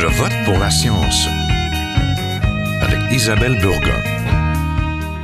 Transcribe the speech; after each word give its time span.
Je 0.00 0.06
vote 0.06 0.32
pour 0.44 0.56
la 0.60 0.70
science 0.70 1.26
avec 2.80 3.00
Isabelle 3.10 3.58
Burgon. 3.58 4.00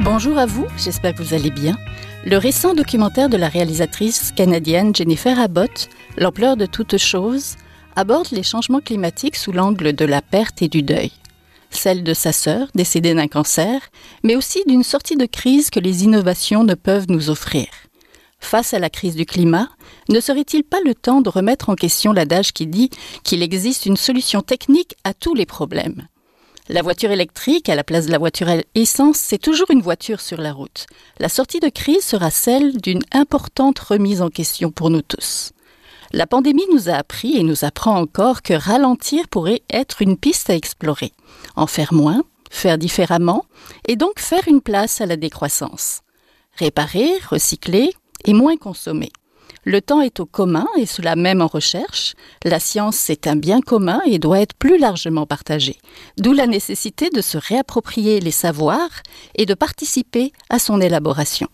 Bonjour 0.01 0.37
à 0.37 0.47
vous, 0.47 0.67
j'espère 0.77 1.15
que 1.15 1.22
vous 1.22 1.33
allez 1.33 1.53
bien. 1.53 1.79
Le 2.27 2.38
récent 2.38 2.74
documentaire 2.74 3.29
de 3.29 3.37
la 3.37 3.49
réalisatrice 3.49 4.33
canadienne 4.33 4.92
Jennifer 4.92 5.38
Abbott, 5.38 5.88
L'ampleur 6.17 6.56
de 6.56 6.67
toutes 6.67 6.99
choses, 6.99 7.54
aborde 7.95 8.33
les 8.33 8.42
changements 8.42 8.81
climatiques 8.81 9.37
sous 9.37 9.53
l'angle 9.53 9.92
de 9.92 10.04
la 10.04 10.21
perte 10.21 10.60
et 10.60 10.69
du 10.69 10.83
deuil. 10.83 11.13
Celle 11.71 12.03
de 12.03 12.13
sa 12.13 12.33
sœur, 12.33 12.67
décédée 12.75 13.15
d'un 13.15 13.29
cancer, 13.29 13.81
mais 14.25 14.35
aussi 14.35 14.65
d'une 14.67 14.83
sortie 14.83 15.17
de 15.17 15.27
crise 15.27 15.71
que 15.71 15.79
les 15.79 16.02
innovations 16.02 16.65
ne 16.65 16.75
peuvent 16.75 17.06
nous 17.09 17.30
offrir. 17.30 17.69
Face 18.45 18.74
à 18.74 18.79
la 18.79 18.91
crise 18.91 19.16
du 19.16 19.24
climat, 19.24 19.70
ne 20.11 20.20
serait-il 20.20 20.65
pas 20.65 20.80
le 20.84 20.95
temps 20.95 21.23
de 21.23 21.30
remettre 21.30 21.70
en 21.70 21.74
question 21.74 22.12
l'adage 22.12 22.52
qui 22.52 22.66
dit 22.66 22.91
qu'il 23.23 23.43
existe 23.43 23.87
une 23.87 23.97
solution 23.97 24.43
technique 24.43 24.95
à 25.03 25.15
tous 25.15 25.34
les 25.34 25.47
problèmes? 25.47 26.07
La 26.69 26.83
voiture 26.83 27.11
électrique 27.11 27.70
à 27.70 27.75
la 27.75 27.83
place 27.83 28.05
de 28.05 28.12
la 28.12 28.19
voiture 28.19 28.51
à 28.51 28.57
essence, 28.75 29.17
c'est 29.17 29.39
toujours 29.39 29.70
une 29.70 29.80
voiture 29.80 30.20
sur 30.20 30.43
la 30.43 30.53
route. 30.53 30.87
La 31.19 31.30
sortie 31.30 31.59
de 31.59 31.70
crise 31.70 32.05
sera 32.05 32.30
celle 32.30 32.77
d'une 32.77 33.03
importante 33.12 33.79
remise 33.79 34.20
en 34.20 34.29
question 34.29 34.70
pour 34.70 34.91
nous 34.91 35.03
tous. 35.03 35.53
La 36.12 36.27
pandémie 36.27 36.67
nous 36.70 36.91
a 36.91 36.95
appris 36.95 37.39
et 37.39 37.45
nous 37.45 37.65
apprend 37.65 37.98
encore 37.98 38.42
que 38.42 38.53
ralentir 38.53 39.27
pourrait 39.29 39.62
être 39.70 40.03
une 40.03 40.19
piste 40.19 40.51
à 40.51 40.55
explorer. 40.55 41.12
En 41.56 41.67
faire 41.67 41.95
moins, 41.95 42.23
faire 42.51 42.77
différemment 42.77 43.47
et 43.89 43.97
donc 43.97 44.20
faire 44.20 44.47
une 44.47 44.61
place 44.61 45.01
à 45.01 45.06
la 45.06 45.17
décroissance. 45.17 46.03
Réparer, 46.59 47.11
recycler 47.31 47.95
et 48.24 48.33
moins 48.33 48.56
consommer. 48.56 49.10
Le 49.64 49.80
temps 49.80 50.02
est 50.02 50.20
au 50.20 50.27
commun 50.27 50.66
et 50.77 50.84
cela 50.84 51.16
même 51.16 51.41
en 51.41 51.46
recherche. 51.46 52.14
La 52.45 52.60
science 52.60 53.09
est 53.09 53.27
un 53.27 53.37
bien 53.37 53.60
commun 53.60 54.00
et 54.05 54.19
doit 54.19 54.41
être 54.41 54.55
plus 54.55 54.78
largement 54.78 55.27
partagé. 55.27 55.78
D'où 56.19 56.33
la 56.33 56.47
nécessité 56.47 57.08
de 57.08 57.22
se 57.22 57.39
réapproprier 57.39 58.20
les 58.20 58.31
savoirs 58.31 59.03
et 59.36 59.47
de 59.47 59.55
participer 59.55 60.33
à 60.50 60.58
son 60.58 60.81
élaboration. 60.81 61.48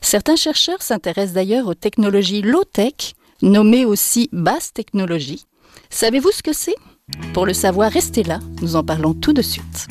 Certains 0.00 0.36
chercheurs 0.36 0.82
s'intéressent 0.82 1.34
d'ailleurs 1.34 1.68
aux 1.68 1.74
technologies 1.74 2.42
low-tech, 2.42 3.14
nommées 3.42 3.84
aussi 3.84 4.28
basse 4.32 4.72
technologie. 4.72 5.44
Savez-vous 5.90 6.32
ce 6.32 6.42
que 6.42 6.52
c'est? 6.52 6.76
Pour 7.32 7.46
le 7.46 7.54
savoir, 7.54 7.90
restez 7.92 8.22
là, 8.22 8.40
nous 8.62 8.76
en 8.76 8.82
parlons 8.82 9.14
tout 9.14 9.32
de 9.32 9.42
suite. 9.42 9.88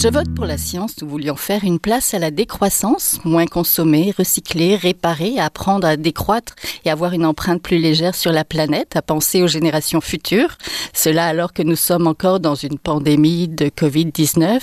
Je 0.00 0.06
vote 0.06 0.32
pour 0.32 0.44
la 0.44 0.58
science, 0.58 1.02
nous 1.02 1.08
voulions 1.08 1.34
faire 1.34 1.64
une 1.64 1.80
place 1.80 2.14
à 2.14 2.20
la 2.20 2.30
décroissance, 2.30 3.18
moins 3.24 3.46
consommer, 3.46 4.14
recycler, 4.16 4.76
réparer, 4.76 5.40
apprendre 5.40 5.88
à 5.88 5.96
décroître 5.96 6.54
et 6.84 6.90
avoir 6.90 7.14
une 7.14 7.26
empreinte 7.26 7.60
plus 7.60 7.78
légère 7.78 8.14
sur 8.14 8.30
la 8.30 8.44
planète, 8.44 8.94
à 8.94 9.02
penser 9.02 9.42
aux 9.42 9.48
générations 9.48 10.00
futures. 10.00 10.56
Cela 10.94 11.26
alors 11.26 11.52
que 11.52 11.64
nous 11.64 11.74
sommes 11.74 12.06
encore 12.06 12.38
dans 12.38 12.54
une 12.54 12.78
pandémie 12.78 13.48
de 13.48 13.66
Covid-19 13.66 14.60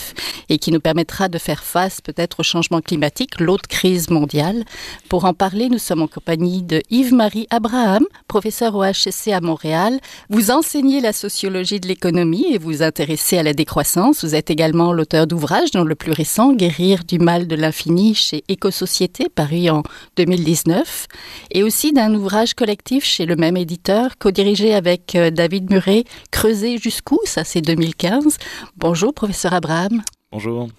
et 0.48 0.58
qui 0.58 0.72
nous 0.72 0.80
permettra 0.80 1.28
de 1.28 1.38
faire 1.38 1.66
face 1.66 2.00
peut-être 2.00 2.40
au 2.40 2.44
changement 2.44 2.80
climatique, 2.80 3.42
l'autre 3.42 3.68
crise 3.68 4.10
mondiale. 4.10 4.64
Pour 5.10 5.26
en 5.26 5.34
parler, 5.34 5.68
nous 5.68 5.80
sommes 5.80 6.02
en 6.02 6.08
compagnie 6.08 6.64
de 6.64 6.82
Yves-Marie 6.92 7.48
Abraham, 7.50 8.06
professeur 8.30 8.74
au 8.74 8.86
HSC 8.86 9.34
à 9.34 9.42
Montréal. 9.42 10.00
Vous 10.30 10.50
enseignez 10.50 11.02
la 11.02 11.12
sociologie 11.12 11.82
de 11.82 11.90
l'économie 11.90 12.54
et 12.54 12.58
vous 12.58 12.84
intéressez 12.84 13.38
à 13.38 13.44
la 13.44 13.54
décroissance. 13.54 14.24
Vous 14.24 14.36
êtes 14.36 14.50
également 14.50 14.94
l'auteur 14.94 15.25
d'ouvrages, 15.26 15.72
dont 15.72 15.84
le 15.84 15.96
plus 15.96 16.12
récent, 16.12 16.54
Guérir 16.54 17.04
du 17.04 17.20
mal 17.20 17.48
de 17.48 17.56
l'infini 17.56 18.16
chez 18.16 18.44
Écosociété, 18.48 19.30
paru 19.30 19.70
en 19.70 19.84
2019, 20.18 21.08
et 21.52 21.64
aussi 21.64 21.94
d'un 21.94 22.14
ouvrage 22.14 22.54
collectif 22.54 23.04
chez 23.04 23.26
le 23.26 23.36
même 23.36 23.58
éditeur, 23.58 24.18
co-dirigé 24.18 24.74
avec 24.74 25.16
euh, 25.16 25.32
David 25.32 25.70
Muret, 25.70 26.04
Creuser 26.32 26.78
jusqu'où, 26.78 27.20
ça 27.26 27.44
c'est 27.44 27.62
2015. 27.62 28.38
Bonjour, 28.78 29.14
professeur 29.14 29.54
Abraham. 29.54 30.02
Bonjour. 30.32 30.70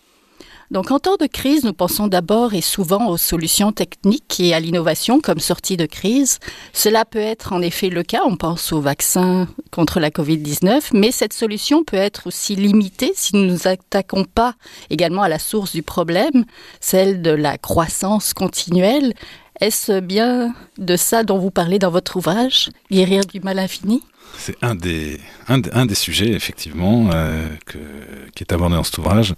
Donc 0.71 0.91
en 0.91 0.99
temps 0.99 1.17
de 1.17 1.27
crise, 1.27 1.65
nous 1.65 1.73
pensons 1.73 2.09
d'abord 2.09 2.55
et 2.55 2.61
souvent 2.61 3.09
aux 3.09 3.17
solutions 3.17 3.73
techniques 3.73 4.41
et 4.41 4.53
à 4.53 4.61
l'innovation 4.61 5.21
comme 5.21 5.39
sortie 5.39 5.77
de 5.77 5.87
crise. 5.87 6.39
Cela 6.73 7.05
peut 7.05 7.19
être 7.19 7.53
en 7.53 7.63
effet 7.63 7.89
le 7.89 8.03
cas, 8.03 8.23
on 8.25 8.37
pense 8.37 8.73
au 8.73 8.81
vaccin 8.81 9.49
contre 9.71 10.01
la 10.01 10.11
Covid-19, 10.11 10.91
mais 10.93 11.13
cette 11.13 11.33
solution 11.33 11.85
peut 11.85 11.97
être 11.97 12.27
aussi 12.27 12.57
limitée 12.57 13.13
si 13.15 13.37
nous 13.37 13.45
ne 13.45 13.53
nous 13.53 13.69
attaquons 13.69 14.25
pas 14.25 14.55
également 14.91 15.23
à 15.23 15.29
la 15.29 15.39
source 15.39 15.73
du 15.73 15.83
problème, 15.83 16.45
celle 16.81 17.23
de 17.23 17.31
la 17.31 17.59
croissance 17.59 18.35
continuelle. 18.35 19.15
Est-ce 19.61 20.01
bien 20.01 20.55
de 20.77 20.97
ça 20.97 21.23
dont 21.23 21.39
vous 21.39 21.51
parlez 21.51 21.79
dans 21.79 21.91
votre 21.91 22.17
ouvrage, 22.17 22.71
Guérir 22.91 23.25
du 23.25 23.41
mal 23.41 23.59
infini? 23.59 24.03
C'est 24.39 24.57
un 24.63 24.75
des, 24.75 25.19
un, 25.49 25.87
des 25.87 25.95
sujets, 25.95 26.31
effectivement, 26.31 27.09
euh, 27.15 27.49
qui 28.35 28.43
est 28.43 28.53
abordé 28.53 28.77
dans 28.77 28.85
cet 28.85 28.99
ouvrage, 28.99 29.35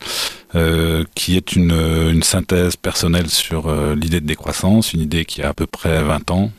euh, 0.54 1.04
qui 1.14 1.36
est 1.36 1.52
une, 1.52 1.70
une, 1.70 2.22
synthèse 2.22 2.74
personnelle 2.74 3.28
sur 3.28 3.68
euh, 3.68 3.94
l'idée 3.94 4.20
de 4.20 4.26
décroissance, 4.26 4.92
une 4.92 5.00
idée 5.00 5.24
qui 5.24 5.42
a 5.42 5.50
à 5.50 5.54
peu 5.54 5.66
près 5.66 6.02
20 6.02 6.30
ans 6.30 6.50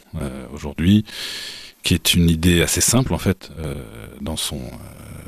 aujourd'hui, 0.54 1.04
qui 1.84 1.94
est 1.94 2.14
une 2.14 2.30
idée 2.30 2.62
assez 2.62 2.82
simple, 2.82 3.14
en 3.14 3.18
fait, 3.18 3.52
dans 4.22 4.38
son 4.38 4.60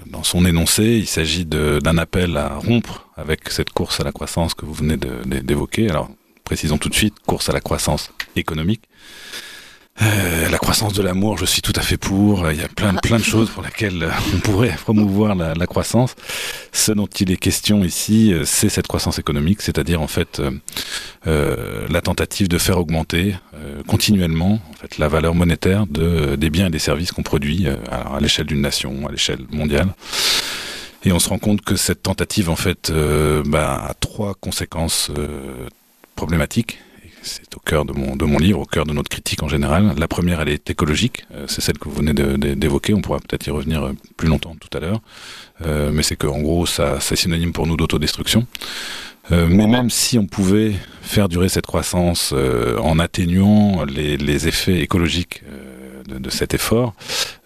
dans 0.08 0.24
son 0.24 0.46
énoncé, 0.46 0.84
il 0.84 1.08
s'agit 1.08 1.46
d'un 1.46 1.98
appel 1.98 2.36
à 2.36 2.56
rompre 2.56 3.08
avec 3.16 3.50
cette 3.50 3.70
course 3.70 4.02
à 4.02 4.04
la 4.04 4.12
croissance 4.12 4.54
que 4.54 4.66
vous 4.66 4.74
venez 4.74 4.98
d'évoquer. 4.98 5.90
Alors, 5.90 6.10
précisons 6.44 6.78
tout 6.78 6.90
de 6.90 6.96
suite, 6.96 7.16
course 7.26 7.48
à 7.48 7.54
la 7.54 7.62
croissance 7.62 8.12
économique. 8.40 8.82
Euh, 10.02 10.50
la 10.50 10.58
croissance 10.58 10.94
de 10.94 11.04
l'amour, 11.04 11.38
je 11.38 11.46
suis 11.46 11.62
tout 11.62 11.74
à 11.76 11.82
fait 11.82 11.98
pour. 11.98 12.50
Il 12.50 12.60
y 12.60 12.64
a 12.64 12.68
plein, 12.68 12.94
plein 12.96 13.20
de 13.20 13.24
choses 13.24 13.50
pour 13.50 13.62
lesquelles 13.62 14.10
on 14.34 14.40
pourrait 14.40 14.76
promouvoir 14.82 15.36
la, 15.36 15.54
la 15.54 15.68
croissance. 15.68 16.16
Ce 16.72 16.92
dont 16.92 17.08
il 17.08 17.32
est 17.32 17.38
question 17.38 17.84
ici, 17.84 18.34
euh, 18.34 18.44
c'est 18.46 18.70
cette 18.70 18.88
croissance 18.88 19.20
économique, 19.20 19.62
c'est-à-dire 19.62 20.02
en 20.02 20.08
fait 20.08 20.40
euh, 20.40 20.52
euh, 21.28 21.88
la 21.90 22.02
tentative 22.02 22.48
de 22.48 22.58
faire 22.58 22.80
augmenter 22.80 23.36
euh, 23.54 23.84
continuellement 23.84 24.60
en 24.72 24.74
fait 24.74 24.98
la 24.98 25.08
valeur 25.08 25.36
monétaire 25.36 25.86
de 25.86 26.36
des 26.36 26.50
biens 26.50 26.68
et 26.68 26.72
des 26.72 26.80
services 26.80 27.12
qu'on 27.12 27.24
produit 27.24 27.68
à 27.92 28.20
l'échelle 28.20 28.48
d'une 28.48 28.62
nation, 28.62 29.08
à 29.08 29.12
l'échelle 29.12 29.46
mondiale. 29.52 29.90
Et 31.04 31.12
on 31.12 31.20
se 31.20 31.30
rend 31.30 31.40
compte 31.40 31.62
que 31.62 31.76
cette 31.76 32.04
tentative 32.04 32.50
en 32.50 32.56
fait 32.56 32.92
bah, 33.46 33.88
a 33.90 33.94
trois 33.96 34.36
conséquences 34.36 35.12
problématiques 36.16 36.80
c'est 37.22 37.56
au 37.56 37.60
cœur 37.60 37.86
de 37.86 37.94
mon, 37.94 38.16
de 38.16 38.26
mon 38.26 38.38
livre, 38.38 38.60
au 38.60 38.66
cœur 38.66 38.86
de 38.86 38.94
notre 38.94 39.10
critique 39.10 39.44
en 39.44 39.48
général. 39.48 39.94
La 39.98 40.08
première, 40.08 40.42
elle 40.42 40.50
est 40.50 40.70
écologique, 40.70 41.26
euh, 41.34 41.46
c'est 41.48 41.62
celle 41.62 41.78
que 41.78 41.88
vous 41.90 41.96
venez 41.96 42.14
d'évoquer, 42.14 42.94
on 42.94 43.02
pourra 43.02 43.20
peut-être 43.20 43.46
y 43.48 43.52
revenir 43.52 43.84
euh, 43.84 43.94
plus 44.18 44.28
longtemps 44.28 44.56
tout 44.60 44.76
à 44.78 44.82
l'heure, 44.82 45.02
euh, 45.66 45.92
mais 45.92 46.04
c'est 46.04 46.16
qu'en 46.16 46.40
gros, 46.40 46.66
ça, 46.66 47.00
c'est 47.00 47.16
synonyme 47.16 47.54
pour 47.54 47.68
nous 47.68 47.78
d'autodestruction. 47.78 48.46
Euh, 49.32 49.48
mais 49.50 49.68
même 49.68 49.90
si 49.90 50.18
on 50.18 50.26
pouvait 50.26 50.74
faire 51.02 51.30
durer 51.30 51.48
cette 51.48 51.68
croissance 51.68 52.34
en 52.34 53.00
atténuant 53.00 53.86
les, 53.86 54.18
les 54.18 54.48
effets 54.48 54.80
écologiques 54.80 55.44
de, 56.08 56.30
cet 56.30 56.54
effort, 56.54 56.94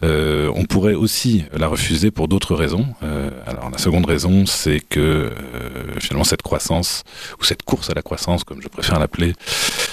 euh, 0.03 0.51
on 0.55 0.66
pourrait 0.66 0.93
aussi 0.93 1.43
la 1.53 1.67
refuser 1.67 2.11
pour 2.11 2.27
d'autres 2.27 2.55
raisons. 2.55 2.85
Euh, 3.03 3.29
alors 3.45 3.69
la 3.69 3.77
seconde 3.77 4.05
raison, 4.05 4.45
c'est 4.45 4.79
que 4.79 4.99
euh, 4.99 5.31
finalement 5.99 6.23
cette 6.23 6.41
croissance 6.41 7.03
ou 7.39 7.43
cette 7.43 7.63
course 7.63 7.89
à 7.89 7.93
la 7.93 8.01
croissance, 8.01 8.43
comme 8.43 8.61
je 8.61 8.67
préfère 8.67 8.99
l'appeler, 8.99 9.33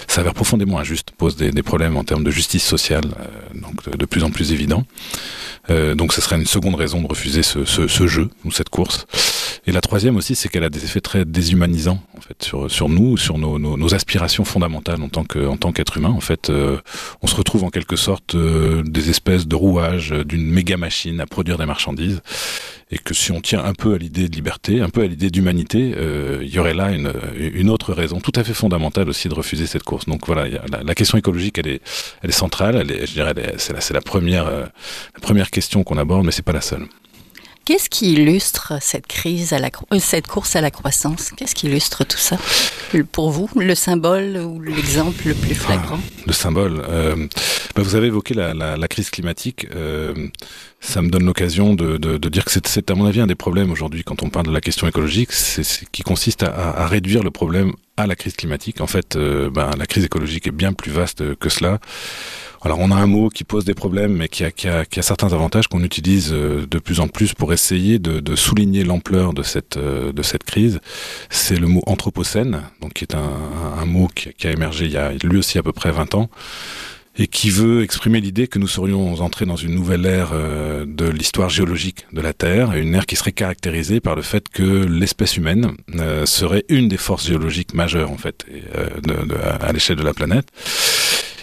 s'avère 0.08 0.34
profondément 0.34 0.78
injuste, 0.78 1.10
pose 1.16 1.36
des, 1.36 1.62
problèmes 1.62 1.96
en 1.96 2.04
termes 2.04 2.24
de 2.24 2.30
justice 2.30 2.64
sociale, 2.64 3.04
donc 3.54 3.88
de, 3.88 4.04
plus 4.04 4.24
en 4.24 4.30
plus 4.30 4.52
évidents. 4.52 4.84
donc 5.68 6.12
ce 6.12 6.20
serait 6.20 6.36
une 6.36 6.46
seconde 6.46 6.74
raison 6.74 7.00
de 7.00 7.06
refuser 7.06 7.42
ce 7.42 8.06
jeu 8.06 8.28
ou 8.44 8.50
cette 8.50 8.68
course. 8.68 9.06
Et 9.64 9.70
la 9.70 9.80
troisième 9.80 10.16
aussi, 10.16 10.34
c'est 10.34 10.48
qu'elle 10.48 10.64
a 10.64 10.70
des 10.70 10.84
effets 10.84 11.00
très 11.00 11.24
déshumanisants 11.24 12.02
en 12.16 12.20
fait 12.20 12.42
sur 12.42 12.68
sur 12.68 12.88
nous, 12.88 13.16
sur 13.16 13.38
nos, 13.38 13.60
nos, 13.60 13.76
nos 13.76 13.94
aspirations 13.94 14.44
fondamentales 14.44 15.00
en 15.00 15.08
tant 15.08 15.24
que 15.24 15.46
en 15.46 15.56
tant 15.56 15.70
qu'être 15.70 15.96
humain. 15.98 16.10
En 16.10 16.20
fait, 16.20 16.50
euh, 16.50 16.78
on 17.22 17.28
se 17.28 17.36
retrouve 17.36 17.62
en 17.62 17.70
quelque 17.70 17.94
sorte 17.94 18.34
euh, 18.34 18.82
des 18.82 19.08
espèces 19.08 19.46
de 19.46 19.54
rouages 19.54 20.10
d'une 20.10 20.44
méga 20.44 20.76
machine 20.76 21.20
à 21.20 21.26
produire 21.26 21.58
des 21.58 21.66
marchandises, 21.66 22.22
et 22.90 22.98
que 22.98 23.14
si 23.14 23.30
on 23.30 23.40
tient 23.40 23.64
un 23.64 23.72
peu 23.72 23.94
à 23.94 23.98
l'idée 23.98 24.28
de 24.28 24.34
liberté, 24.34 24.80
un 24.80 24.88
peu 24.90 25.02
à 25.02 25.06
l'idée 25.06 25.30
d'humanité, 25.30 25.94
euh, 25.96 26.40
il 26.42 26.52
y 26.52 26.58
aurait 26.58 26.74
là 26.74 26.90
une 26.90 27.12
une 27.36 27.70
autre 27.70 27.92
raison 27.92 28.20
tout 28.20 28.32
à 28.34 28.42
fait 28.42 28.54
fondamentale 28.54 29.08
aussi 29.08 29.28
de 29.28 29.34
refuser 29.34 29.66
cette 29.66 29.84
course. 29.84 30.06
Donc 30.06 30.26
voilà, 30.26 30.48
la, 30.48 30.82
la, 30.82 30.94
question 30.96 31.18
écologique, 31.18 31.58
elle 31.58 31.68
est 31.68 31.82
elle 32.22 32.30
est 32.30 32.32
centrale. 32.32 32.76
Elle 32.80 32.90
est, 32.90 33.06
je 33.06 33.12
dirais, 33.12 33.32
c'est 33.58 33.72
la 33.72 33.80
c'est 33.80 33.94
la 33.94 34.00
première 34.00 34.48
euh, 34.48 34.64
la 35.14 35.20
première 35.20 35.52
question 35.52 35.84
qu'on 35.84 35.98
aborde, 35.98 36.26
mais 36.26 36.32
c'est 36.32 36.42
pas 36.42 36.52
la 36.52 36.60
seule. 36.60 36.86
Qu'est-ce 37.64 37.88
qui 37.88 38.12
illustre 38.14 38.74
cette 38.80 39.06
crise 39.06 39.52
à 39.52 39.58
la 39.60 39.70
euh, 39.92 39.98
cette 40.00 40.26
course 40.26 40.56
à 40.56 40.60
la 40.60 40.70
croissance? 40.72 41.30
Qu'est-ce 41.36 41.54
qui 41.54 41.66
illustre 41.68 42.04
tout 42.04 42.18
ça? 42.18 42.36
Pour 43.12 43.30
vous, 43.30 43.48
le 43.56 43.74
symbole 43.76 44.36
ou 44.36 44.60
l'exemple 44.60 45.28
le 45.28 45.34
plus 45.34 45.54
flagrant? 45.54 45.98
ah, 46.02 46.22
Le 46.26 46.32
symbole. 46.32 46.82
Euh, 46.88 47.28
Bah, 47.74 47.82
vous 47.82 47.94
avez 47.94 48.08
évoqué 48.08 48.34
la, 48.34 48.52
la, 48.52 48.76
la 48.76 48.88
crise 48.88 49.08
climatique. 49.10 49.66
Euh, 49.74 50.12
ça 50.80 51.00
me 51.00 51.08
donne 51.08 51.24
l'occasion 51.24 51.74
de, 51.74 51.96
de, 51.96 52.18
de, 52.18 52.28
dire 52.28 52.44
que 52.44 52.50
c'est, 52.50 52.90
à 52.90 52.94
mon 52.94 53.06
avis, 53.06 53.20
un 53.20 53.26
des 53.26 53.34
problèmes 53.36 53.70
aujourd'hui 53.70 54.02
quand 54.04 54.22
on 54.22 54.28
parle 54.28 54.46
de 54.46 54.52
la 54.52 54.60
question 54.60 54.86
écologique, 54.88 55.32
c'est, 55.32 55.62
qui 55.92 56.02
consiste 56.02 56.42
à, 56.42 56.48
à, 56.82 56.86
réduire 56.86 57.22
le 57.22 57.30
problème 57.30 57.72
à 57.96 58.06
la 58.06 58.16
crise 58.16 58.34
climatique. 58.34 58.80
En 58.80 58.86
fait, 58.86 59.16
euh, 59.16 59.50
ben, 59.50 59.70
la 59.78 59.86
crise 59.86 60.04
écologique 60.04 60.46
est 60.46 60.52
bien 60.52 60.72
plus 60.72 60.90
vaste 60.90 61.34
que 61.36 61.48
cela. 61.48 61.78
Alors 62.64 62.78
on 62.78 62.92
a 62.92 62.94
un 62.94 63.06
mot 63.06 63.28
qui 63.28 63.42
pose 63.42 63.64
des 63.64 63.74
problèmes, 63.74 64.12
mais 64.12 64.28
qui 64.28 64.44
a, 64.44 64.84
certains 65.00 65.32
avantages 65.32 65.66
qu'on 65.66 65.82
utilise 65.82 66.32
euh, 66.32 66.64
de 66.70 66.78
plus 66.78 67.00
en 67.00 67.08
plus 67.08 67.34
pour 67.34 67.52
essayer 67.52 67.98
de, 67.98 68.36
souligner 68.36 68.84
l'ampleur 68.84 69.32
de 69.34 69.42
cette, 69.42 69.76
euh, 69.76 70.12
de 70.12 70.22
cette 70.22 70.44
crise. 70.44 70.80
C'est 71.28 71.56
le 71.56 71.66
mot 71.66 71.82
anthropocène, 71.86 72.62
donc 72.80 72.92
qui 72.94 73.04
est 73.04 73.16
un, 73.16 73.30
un 73.78 73.84
mot 73.84 74.08
qui, 74.14 74.32
qui, 74.34 74.46
a 74.46 74.52
émergé 74.52 74.86
il 74.86 74.92
y 74.92 74.96
a 74.96 75.12
lui 75.24 75.38
aussi 75.38 75.58
à 75.58 75.62
peu 75.62 75.72
près 75.72 75.90
20 75.90 76.14
ans 76.14 76.30
et 77.16 77.26
qui 77.26 77.50
veut 77.50 77.82
exprimer 77.82 78.20
l'idée 78.20 78.48
que 78.48 78.58
nous 78.58 78.68
serions 78.68 79.14
entrés 79.20 79.46
dans 79.46 79.56
une 79.56 79.74
nouvelle 79.74 80.06
ère 80.06 80.30
euh, 80.32 80.84
de 80.86 81.08
l'histoire 81.08 81.50
géologique 81.50 82.06
de 82.12 82.20
la 82.20 82.32
Terre, 82.32 82.72
une 82.72 82.94
ère 82.94 83.06
qui 83.06 83.16
serait 83.16 83.32
caractérisée 83.32 84.00
par 84.00 84.14
le 84.14 84.22
fait 84.22 84.48
que 84.48 84.62
l'espèce 84.62 85.36
humaine 85.36 85.72
serait 86.24 86.64
une 86.68 86.88
des 86.88 86.96
forces 86.96 87.26
géologiques 87.26 87.74
majeures 87.74 88.10
en 88.10 88.16
fait 88.16 88.46
de, 89.02 89.34
à 89.60 89.72
l'échelle 89.72 89.96
de 89.96 90.02
la 90.02 90.14
planète 90.14 90.46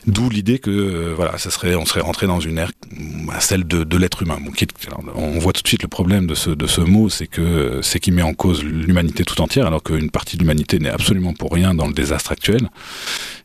D'où 0.09 0.27
l'idée 0.27 0.57
que 0.57 0.71
euh, 0.71 1.13
voilà, 1.15 1.37
ça 1.37 1.51
serait, 1.51 1.75
on 1.75 1.85
serait 1.85 2.01
rentré 2.01 2.25
dans 2.25 2.39
une 2.39 2.57
ère, 2.57 2.71
bah, 3.27 3.39
celle 3.39 3.63
de, 3.65 3.83
de 3.83 3.97
l'être 3.97 4.23
humain. 4.23 4.39
Bon, 4.43 4.51
on 5.13 5.37
voit 5.37 5.53
tout 5.53 5.61
de 5.61 5.67
suite 5.67 5.83
le 5.83 5.87
problème 5.87 6.25
de 6.25 6.33
ce, 6.33 6.49
de 6.49 6.65
ce 6.65 6.81
mot, 6.81 7.09
c'est 7.09 7.27
que 7.27 7.41
euh, 7.41 7.81
c'est 7.83 7.99
qu'il 7.99 8.15
met 8.15 8.23
en 8.23 8.33
cause 8.33 8.63
l'humanité 8.63 9.23
tout 9.23 9.39
entière, 9.39 9.67
alors 9.67 9.83
qu'une 9.83 10.09
partie 10.09 10.35
de 10.35 10.41
l'humanité 10.41 10.79
n'est 10.79 10.89
absolument 10.89 11.33
pour 11.33 11.53
rien 11.53 11.75
dans 11.75 11.85
le 11.85 11.93
désastre 11.93 12.31
actuel, 12.31 12.69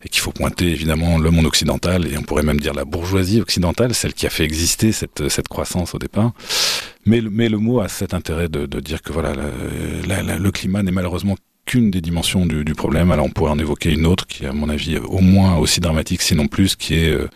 et 0.05 0.09
qu'il 0.09 0.23
faut 0.23 0.33
pointer 0.33 0.69
évidemment 0.71 1.19
le 1.19 1.31
monde 1.31 1.45
occidental, 1.45 2.07
et 2.07 2.17
on 2.17 2.23
pourrait 2.23 2.43
même 2.43 2.61
dire 2.61 2.73
la 2.73 2.87
bourgeoisie 2.87 3.43
occidentale, 3.43 3.95
celle 3.95 4.15
qui 4.15 4.27
a 4.27 4.31
fait 4.31 4.45
exister 4.45 4.93
cette, 4.93 5.29
cette 5.29 5.49
croissance 5.49 5.95
au 5.95 5.99
départ. 5.99 6.33
Mais, 7.05 7.21
mais 7.21 7.51
le 7.51 7.59
mot 7.59 7.81
a 7.81 7.89
cet 7.89 8.15
intérêt 8.15 8.49
de, 8.49 8.65
de 8.65 8.81
dire 8.81 9.03
que 9.03 9.13
voilà, 9.13 9.35
le 9.35 10.51
climat 10.51 10.83
n'est 10.83 10.93
malheureusement 10.93 11.37
qu'une 11.65 11.91
des 11.91 12.01
dimensions 12.01 12.47
du, 12.47 12.65
du, 12.65 12.75
problème. 12.75 13.11
Alors 13.11 13.27
on 13.27 13.31
pourrait 13.31 13.51
en 13.51 13.59
évoquer 13.59 13.93
une 13.93 14.07
autre 14.07 14.27
qui 14.27 14.45
est 14.45 14.49
à 14.49 14.53
mon 14.53 14.69
avis 14.69 14.99
au 14.99 15.21
moins 15.21 15.57
aussi 15.57 15.81
dramatique, 15.81 16.23
sinon 16.23 16.47
plus, 16.47 16.77
qui 16.77 16.95
est 16.95 17.11
euh, 17.11 17.29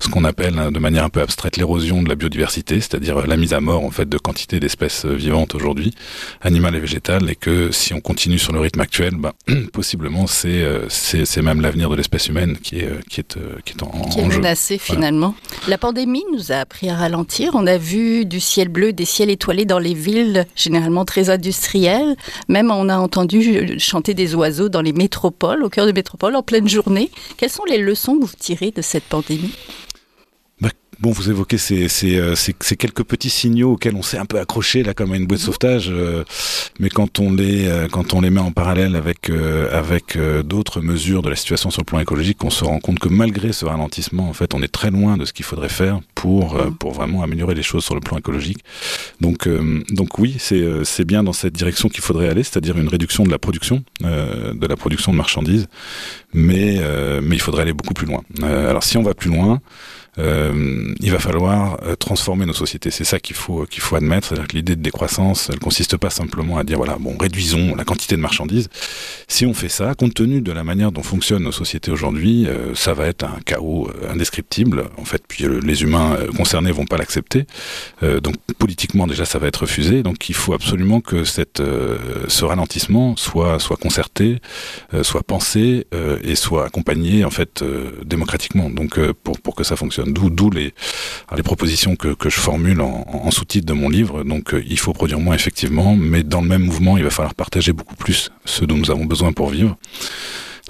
ce 0.00 0.08
qu'on 0.08 0.24
appelle 0.24 0.58
hein, 0.58 0.70
de 0.70 0.78
manière 0.78 1.04
un 1.04 1.08
peu 1.08 1.20
abstraite 1.20 1.56
l'érosion 1.56 2.02
de 2.02 2.08
la 2.08 2.14
biodiversité, 2.14 2.76
c'est-à-dire 2.76 3.18
euh, 3.18 3.26
la 3.26 3.36
mise 3.36 3.54
à 3.54 3.60
mort 3.60 3.84
en 3.84 3.90
fait 3.90 4.08
de 4.08 4.18
quantité 4.18 4.60
d'espèces 4.60 5.04
euh, 5.04 5.14
vivantes 5.14 5.54
aujourd'hui, 5.54 5.94
animales 6.42 6.76
et 6.76 6.80
végétales, 6.80 7.30
et 7.30 7.36
que 7.36 7.70
si 7.72 7.94
on 7.94 8.00
continue 8.00 8.38
sur 8.38 8.52
le 8.52 8.60
rythme 8.60 8.80
actuel, 8.80 9.14
bah, 9.16 9.34
possiblement 9.72 10.26
c'est 10.26 10.64
c'est 10.88 11.42
même 11.42 11.60
l'avenir 11.60 11.88
de 11.90 11.96
l'espèce 11.96 12.28
humaine 12.28 12.56
qui 12.62 12.80
est 12.80 13.08
qui 13.08 13.20
est 13.20 13.38
qui 13.64 13.74
est 13.74 13.82
en, 13.82 13.88
qui 14.08 14.20
est 14.20 14.26
menacé 14.26 14.78
finalement. 14.78 15.34
Voilà. 15.50 15.70
La 15.70 15.78
pandémie 15.78 16.24
nous 16.32 16.52
a 16.52 16.56
appris 16.56 16.88
à 16.88 16.96
ralentir. 16.96 17.52
On 17.54 17.66
a 17.66 17.78
vu 17.78 18.24
du 18.24 18.40
ciel 18.40 18.68
bleu, 18.68 18.92
des 18.92 19.04
ciels 19.04 19.30
étoilés 19.30 19.64
dans 19.64 19.78
les 19.78 19.94
villes, 19.94 20.46
généralement 20.56 21.04
très 21.04 21.30
industrielles. 21.30 22.16
Même 22.48 22.70
on 22.70 22.88
a 22.88 22.98
entendu 22.98 23.69
chanter 23.78 24.14
des 24.14 24.34
oiseaux 24.34 24.68
dans 24.68 24.82
les 24.82 24.92
métropoles, 24.92 25.62
au 25.62 25.68
cœur 25.68 25.86
de 25.86 25.92
métropoles, 25.92 26.36
en 26.36 26.42
pleine 26.42 26.68
journée. 26.68 27.10
Quelles 27.36 27.50
sont 27.50 27.64
les 27.64 27.78
leçons 27.78 28.18
que 28.18 28.24
vous 28.24 28.36
tirez 28.38 28.70
de 28.70 28.82
cette 28.82 29.04
pandémie? 29.04 29.54
Bon, 31.00 31.12
vous 31.12 31.30
évoquez 31.30 31.56
ces, 31.56 31.88
ces, 31.88 32.18
euh, 32.18 32.34
ces, 32.34 32.54
ces, 32.60 32.76
quelques 32.76 33.04
petits 33.04 33.30
signaux 33.30 33.72
auxquels 33.72 33.94
on 33.96 34.02
s'est 34.02 34.18
un 34.18 34.26
peu 34.26 34.38
accroché 34.38 34.82
là 34.82 34.92
comme 34.92 35.12
à 35.12 35.16
une 35.16 35.26
bouée 35.26 35.38
de 35.38 35.42
sauvetage, 35.42 35.88
euh, 35.90 36.24
mais 36.78 36.90
quand 36.90 37.18
on 37.20 37.32
les 37.32 37.68
euh, 37.68 37.88
quand 37.88 38.12
on 38.12 38.20
les 38.20 38.28
met 38.28 38.40
en 38.40 38.52
parallèle 38.52 38.96
avec 38.96 39.30
euh, 39.30 39.68
avec 39.70 40.18
d'autres 40.44 40.80
mesures 40.82 41.22
de 41.22 41.30
la 41.30 41.36
situation 41.36 41.70
sur 41.70 41.80
le 41.80 41.86
plan 41.86 42.00
écologique, 42.00 42.44
on 42.44 42.50
se 42.50 42.64
rend 42.64 42.80
compte 42.80 42.98
que 42.98 43.08
malgré 43.08 43.52
ce 43.52 43.64
ralentissement, 43.64 44.28
en 44.28 44.34
fait, 44.34 44.52
on 44.54 44.62
est 44.62 44.68
très 44.68 44.90
loin 44.90 45.16
de 45.16 45.24
ce 45.24 45.32
qu'il 45.32 45.44
faudrait 45.44 45.70
faire 45.70 46.00
pour 46.14 46.56
euh, 46.56 46.70
pour 46.70 46.92
vraiment 46.92 47.22
améliorer 47.22 47.54
les 47.54 47.62
choses 47.62 47.84
sur 47.84 47.94
le 47.94 48.00
plan 48.00 48.18
écologique. 48.18 48.58
Donc 49.22 49.48
donc 49.90 50.18
oui, 50.18 50.36
c'est 50.38 50.62
c'est 50.84 51.04
bien 51.04 51.22
dans 51.22 51.32
cette 51.32 51.54
direction 51.54 51.88
qu'il 51.88 52.02
faudrait 52.02 52.28
aller, 52.28 52.42
c'est-à-dire 52.42 52.76
une 52.78 52.88
réduction 52.88 53.24
de 53.24 53.30
la 53.30 53.38
production 53.38 53.82
de 54.02 54.66
la 54.66 54.76
production 54.76 55.12
de 55.12 55.16
marchandises, 55.16 55.66
mais 56.34 56.80
mais 57.22 57.36
il 57.36 57.40
faudrait 57.40 57.62
aller 57.62 57.72
beaucoup 57.72 57.94
plus 57.94 58.06
loin. 58.06 58.22
alors 58.42 58.84
si 58.84 58.96
on 58.96 59.02
va 59.02 59.14
plus 59.14 59.30
loin, 59.30 59.60
euh, 60.18 60.94
il 61.00 61.10
va 61.12 61.18
falloir 61.18 61.78
euh, 61.82 61.94
transformer 61.94 62.46
nos 62.46 62.52
sociétés. 62.52 62.90
C'est 62.90 63.04
ça 63.04 63.20
qu'il 63.20 63.36
faut 63.36 63.66
qu'il 63.66 63.82
faut 63.82 63.96
admettre. 63.96 64.34
L'idée 64.52 64.76
de 64.76 64.82
décroissance, 64.82 65.50
elle 65.52 65.58
consiste 65.58 65.96
pas 65.96 66.10
simplement 66.10 66.58
à 66.58 66.64
dire 66.64 66.78
voilà 66.78 66.96
bon 66.98 67.16
réduisons 67.18 67.74
la 67.76 67.84
quantité 67.84 68.16
de 68.16 68.20
marchandises. 68.20 68.68
Si 69.28 69.46
on 69.46 69.54
fait 69.54 69.68
ça, 69.68 69.94
compte 69.94 70.14
tenu 70.14 70.40
de 70.40 70.52
la 70.52 70.64
manière 70.64 70.92
dont 70.92 71.02
fonctionnent 71.02 71.44
nos 71.44 71.52
sociétés 71.52 71.90
aujourd'hui, 71.90 72.46
euh, 72.46 72.74
ça 72.74 72.94
va 72.94 73.06
être 73.06 73.24
un 73.24 73.38
chaos 73.44 73.88
euh, 73.88 74.12
indescriptible. 74.12 74.84
En 74.96 75.04
fait, 75.04 75.22
puis 75.26 75.44
euh, 75.44 75.60
les 75.60 75.82
humains 75.82 76.16
euh, 76.18 76.26
concernés 76.32 76.72
vont 76.72 76.86
pas 76.86 76.96
l'accepter. 76.96 77.46
donc 78.22 78.36
politiquement 78.58 79.06
déjà 79.06 79.24
ça 79.24 79.38
va 79.38 79.46
être 79.46 79.62
refusé. 79.62 80.02
Donc 80.02 80.28
il 80.28 80.34
faut 80.34 80.52
absolument 80.52 81.00
que 81.00 81.24
cette 81.24 81.62
ce 82.28 82.44
ralentissement 82.44 83.16
soit 83.16 83.58
soit 83.58 83.76
concerté, 83.76 84.40
soit 85.02 85.22
pensé 85.22 85.86
et 86.22 86.34
soit 86.34 86.66
accompagné 86.66 87.24
en 87.24 87.30
fait 87.30 87.62
démocratiquement. 88.04 88.70
Donc 88.70 88.98
pour 89.24 89.40
pour 89.40 89.54
que 89.54 89.64
ça 89.64 89.76
fonctionne 89.76 89.99
d'où 90.06 90.50
les 90.50 90.74
les 91.36 91.42
propositions 91.42 91.96
que, 91.96 92.08
que 92.14 92.28
je 92.28 92.38
formule 92.40 92.80
en, 92.80 93.06
en 93.08 93.30
sous-titre 93.30 93.66
de 93.66 93.72
mon 93.72 93.88
livre. 93.88 94.24
Donc 94.24 94.54
euh, 94.54 94.62
il 94.68 94.78
faut 94.78 94.92
produire 94.92 95.20
moins 95.20 95.34
effectivement 95.34 95.96
mais 95.96 96.22
dans 96.22 96.40
le 96.40 96.48
même 96.48 96.62
mouvement 96.64 96.96
il 96.96 97.04
va 97.04 97.10
falloir 97.10 97.34
partager 97.34 97.72
beaucoup 97.72 97.96
plus 97.96 98.30
ce 98.44 98.64
dont 98.64 98.76
nous 98.76 98.90
avons 98.90 99.04
besoin 99.04 99.32
pour 99.32 99.50
vivre 99.50 99.76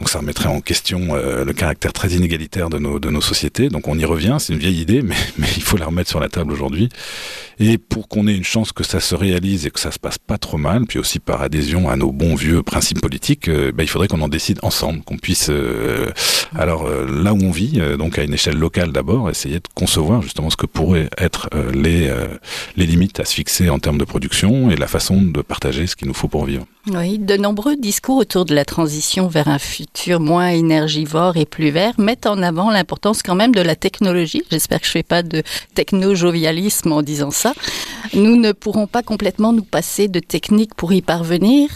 donc 0.00 0.08
ça 0.08 0.18
remettrait 0.18 0.48
en 0.48 0.62
question 0.62 1.08
euh, 1.10 1.44
le 1.44 1.52
caractère 1.52 1.92
très 1.92 2.08
inégalitaire 2.08 2.70
de 2.70 2.78
nos, 2.78 2.98
de 2.98 3.10
nos 3.10 3.20
sociétés. 3.20 3.68
Donc 3.68 3.86
on 3.86 3.98
y 3.98 4.04
revient, 4.06 4.38
c'est 4.40 4.54
une 4.54 4.58
vieille 4.58 4.80
idée, 4.80 5.02
mais, 5.04 5.14
mais 5.36 5.48
il 5.56 5.62
faut 5.62 5.76
la 5.76 5.86
remettre 5.86 6.08
sur 6.08 6.20
la 6.20 6.30
table 6.30 6.52
aujourd'hui. 6.52 6.88
Et 7.62 7.76
pour 7.76 8.08
qu'on 8.08 8.26
ait 8.26 8.34
une 8.34 8.44
chance 8.44 8.72
que 8.72 8.82
ça 8.82 9.00
se 9.00 9.14
réalise 9.14 9.66
et 9.66 9.70
que 9.70 9.78
ça 9.78 9.90
se 9.90 9.98
passe 9.98 10.16
pas 10.16 10.38
trop 10.38 10.56
mal, 10.56 10.86
puis 10.86 10.98
aussi 10.98 11.18
par 11.18 11.42
adhésion 11.42 11.90
à 11.90 11.96
nos 11.96 12.10
bons 12.10 12.34
vieux 12.34 12.62
principes 12.62 13.02
politiques, 13.02 13.48
euh, 13.48 13.70
ben, 13.70 13.82
il 13.84 13.86
faudrait 13.86 14.08
qu'on 14.08 14.22
en 14.22 14.28
décide 14.28 14.58
ensemble, 14.62 15.02
qu'on 15.02 15.18
puisse, 15.18 15.50
euh, 15.50 16.10
alors 16.56 16.86
euh, 16.86 17.06
là 17.22 17.34
où 17.34 17.42
on 17.42 17.50
vit, 17.50 17.74
euh, 17.76 17.98
donc 17.98 18.18
à 18.18 18.24
une 18.24 18.32
échelle 18.32 18.56
locale 18.56 18.92
d'abord, 18.92 19.28
essayer 19.28 19.56
de 19.56 19.68
concevoir 19.74 20.22
justement 20.22 20.48
ce 20.48 20.56
que 20.56 20.64
pourraient 20.64 21.10
être 21.18 21.50
les, 21.74 22.10
les 22.76 22.86
limites 22.86 23.20
à 23.20 23.26
se 23.26 23.34
fixer 23.34 23.68
en 23.68 23.78
termes 23.78 23.98
de 23.98 24.04
production 24.04 24.70
et 24.70 24.76
la 24.76 24.86
façon 24.86 25.20
de 25.20 25.42
partager 25.42 25.86
ce 25.86 25.96
qu'il 25.96 26.08
nous 26.08 26.14
faut 26.14 26.28
pour 26.28 26.46
vivre. 26.46 26.64
Oui, 26.86 27.18
de 27.18 27.36
nombreux 27.36 27.76
discours 27.76 28.16
autour 28.16 28.46
de 28.46 28.54
la 28.54 28.64
transition 28.64 29.28
vers 29.28 29.48
un 29.48 29.58
futur 29.58 30.18
moins 30.18 30.48
énergivore 30.48 31.36
et 31.36 31.44
plus 31.44 31.68
vert 31.68 31.92
mettent 31.98 32.24
en 32.24 32.42
avant 32.42 32.70
l'importance 32.70 33.22
quand 33.22 33.34
même 33.34 33.54
de 33.54 33.60
la 33.60 33.76
technologie. 33.76 34.42
J'espère 34.50 34.80
que 34.80 34.86
je 34.86 34.90
ne 34.90 34.92
fais 34.92 35.02
pas 35.02 35.22
de 35.22 35.42
techno-jovialisme 35.74 36.92
en 36.92 37.02
disant 37.02 37.30
ça. 37.30 37.52
Nous 38.14 38.36
ne 38.36 38.52
pourrons 38.52 38.86
pas 38.86 39.02
complètement 39.02 39.52
nous 39.52 39.62
passer 39.62 40.08
de 40.08 40.20
techniques 40.20 40.74
pour 40.74 40.94
y 40.94 41.02
parvenir. 41.02 41.68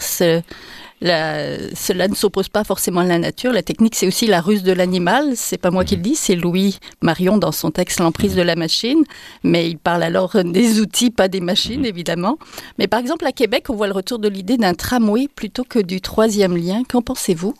Ce, 1.01 1.05
la, 1.05 1.75
cela 1.75 2.07
ne 2.07 2.15
s'oppose 2.15 2.49
pas 2.49 2.63
forcément 2.63 3.01
à 3.01 3.05
la 3.05 3.19
nature. 3.19 3.51
La 3.51 3.63
technique, 3.63 3.95
c'est 3.95 4.07
aussi 4.07 4.27
la 4.27 4.41
ruse 4.41 4.63
de 4.63 4.71
l'animal. 4.71 5.33
C'est 5.35 5.57
pas 5.57 5.71
moi 5.71 5.85
qui 5.85 5.95
le 5.95 6.01
dis, 6.01 6.15
c'est 6.15 6.35
Louis 6.35 6.79
Marion 7.01 7.37
dans 7.37 7.51
son 7.51 7.71
texte 7.71 7.99
L'emprise 7.99 8.35
de 8.35 8.41
la 8.41 8.55
machine. 8.55 9.03
Mais 9.43 9.69
il 9.69 9.77
parle 9.77 10.03
alors 10.03 10.35
des 10.43 10.79
outils, 10.79 11.11
pas 11.11 11.27
des 11.27 11.41
machines, 11.41 11.85
évidemment. 11.85 12.37
Mais 12.77 12.87
par 12.87 12.99
exemple, 12.99 13.25
à 13.25 13.31
Québec, 13.31 13.65
on 13.69 13.75
voit 13.75 13.87
le 13.87 13.93
retour 13.93 14.19
de 14.19 14.27
l'idée 14.27 14.57
d'un 14.57 14.73
tramway 14.73 15.27
plutôt 15.27 15.63
que 15.63 15.79
du 15.79 16.01
troisième 16.01 16.55
lien. 16.55 16.83
Qu'en 16.87 17.01
pensez-vous? 17.01 17.55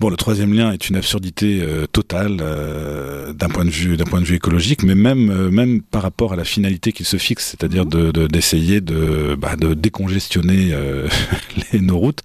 Bon, 0.00 0.10
le 0.10 0.16
troisième 0.16 0.52
lien 0.52 0.72
est 0.72 0.88
une 0.88 0.96
absurdité 0.96 1.60
euh, 1.62 1.86
totale 1.86 2.38
euh, 2.40 3.32
d'un 3.32 3.48
point 3.48 3.64
de 3.64 3.70
vue 3.70 3.96
d'un 3.96 4.04
point 4.04 4.20
de 4.20 4.24
vue 4.24 4.34
écologique, 4.34 4.82
mais 4.82 4.96
même 4.96 5.30
euh, 5.30 5.52
même 5.52 5.82
par 5.82 6.02
rapport 6.02 6.32
à 6.32 6.36
la 6.36 6.42
finalité 6.42 6.90
qu'il 6.90 7.06
se 7.06 7.16
fixe, 7.16 7.50
c'est-à-dire 7.50 7.86
d'essayer 7.86 8.80
de, 8.80 9.36
bah, 9.38 9.54
de 9.54 9.72
décongestionner 9.72 10.72
nos 11.74 11.98
routes. 11.98 12.22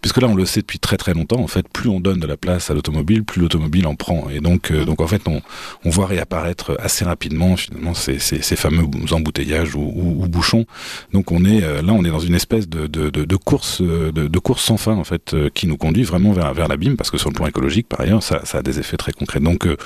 Puisque 0.00 0.20
là, 0.20 0.26
on 0.26 0.34
le 0.34 0.44
sait 0.46 0.62
depuis 0.62 0.80
très 0.80 0.96
très 0.96 1.14
longtemps, 1.14 1.38
en 1.38 1.46
fait, 1.46 1.68
plus 1.68 1.88
on 1.88 2.00
donne 2.00 2.18
de 2.18 2.26
la 2.26 2.36
place 2.36 2.70
à 2.72 2.74
l'automobile, 2.74 3.22
plus 3.22 3.40
l'automobile 3.40 3.86
en 3.86 3.94
prend. 3.94 4.28
Et 4.30 4.40
donc, 4.40 4.72
donc 4.72 5.00
en 5.00 5.06
fait, 5.06 5.22
on, 5.28 5.42
voit 5.84 6.06
réapparaître 6.06 6.76
assez 6.80 7.04
rapidement 7.04 7.56
finalement 7.56 7.94
ces, 7.94 8.18
ces, 8.18 8.56
fameux 8.56 8.84
embouteillages 9.12 9.76
ou, 9.76 9.92
ou, 9.94 10.24
ou 10.24 10.28
bouchons. 10.28 10.66
Donc 11.12 11.30
on 11.30 11.44
est 11.44 11.60
là, 11.60 11.92
on 11.92 12.04
est 12.04 12.10
dans 12.10 12.18
une 12.18 12.34
espèce 12.34 12.68
de, 12.68 12.88
de, 12.88 13.36
course 13.36 13.80
de, 13.80 14.38
course 14.40 14.64
sans 14.64 14.76
fin 14.76 14.96
en 14.96 15.04
fait, 15.04 15.36
qui 15.54 15.68
nous 15.68 15.76
conduit 15.76 16.02
vraiment 16.02 16.32
vers, 16.32 16.52
vers 16.52 16.66
l'abîme, 16.66 16.96
parce 17.02 17.10
que 17.10 17.18
sur 17.18 17.30
le 17.30 17.34
plan 17.34 17.48
écologique, 17.48 17.88
par 17.88 18.00
ailleurs, 18.00 18.22
ça, 18.22 18.40
a 18.52 18.62
des 18.62 18.78
effets 18.78 18.96
très 18.96 19.10
concrets. 19.10 19.40
Donc 19.40 19.66
euh, 19.66 19.76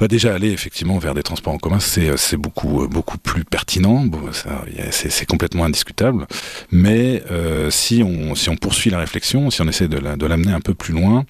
va 0.00 0.08
déjà 0.08 0.34
aller 0.34 0.50
effectivement 0.50 0.98
vers 0.98 1.14
des 1.14 1.22
transports 1.22 1.52
en 1.52 1.58
commun, 1.58 1.80
c'est 1.80 2.16
c'est 2.16 2.36
beaucoup 2.36 2.88
beaucoup 2.88 3.18
plus 3.18 3.44
pertinent. 3.44 4.04
C'est 4.90 5.26
complètement 5.26 5.64
indiscutable. 5.64 6.26
Mais 6.72 7.22
euh, 7.30 7.70
si 7.70 8.02
on 8.02 8.56
poursuit 8.56 8.90
la 8.90 8.98
réflexion, 8.98 9.50
si 9.50 9.62
on 9.62 9.68
essaie 9.68 9.88
de 9.88 10.26
l'amener 10.26 10.52
un 10.52 10.60
peu 10.60 10.74
plus 10.74 10.92
loin, 10.92 11.24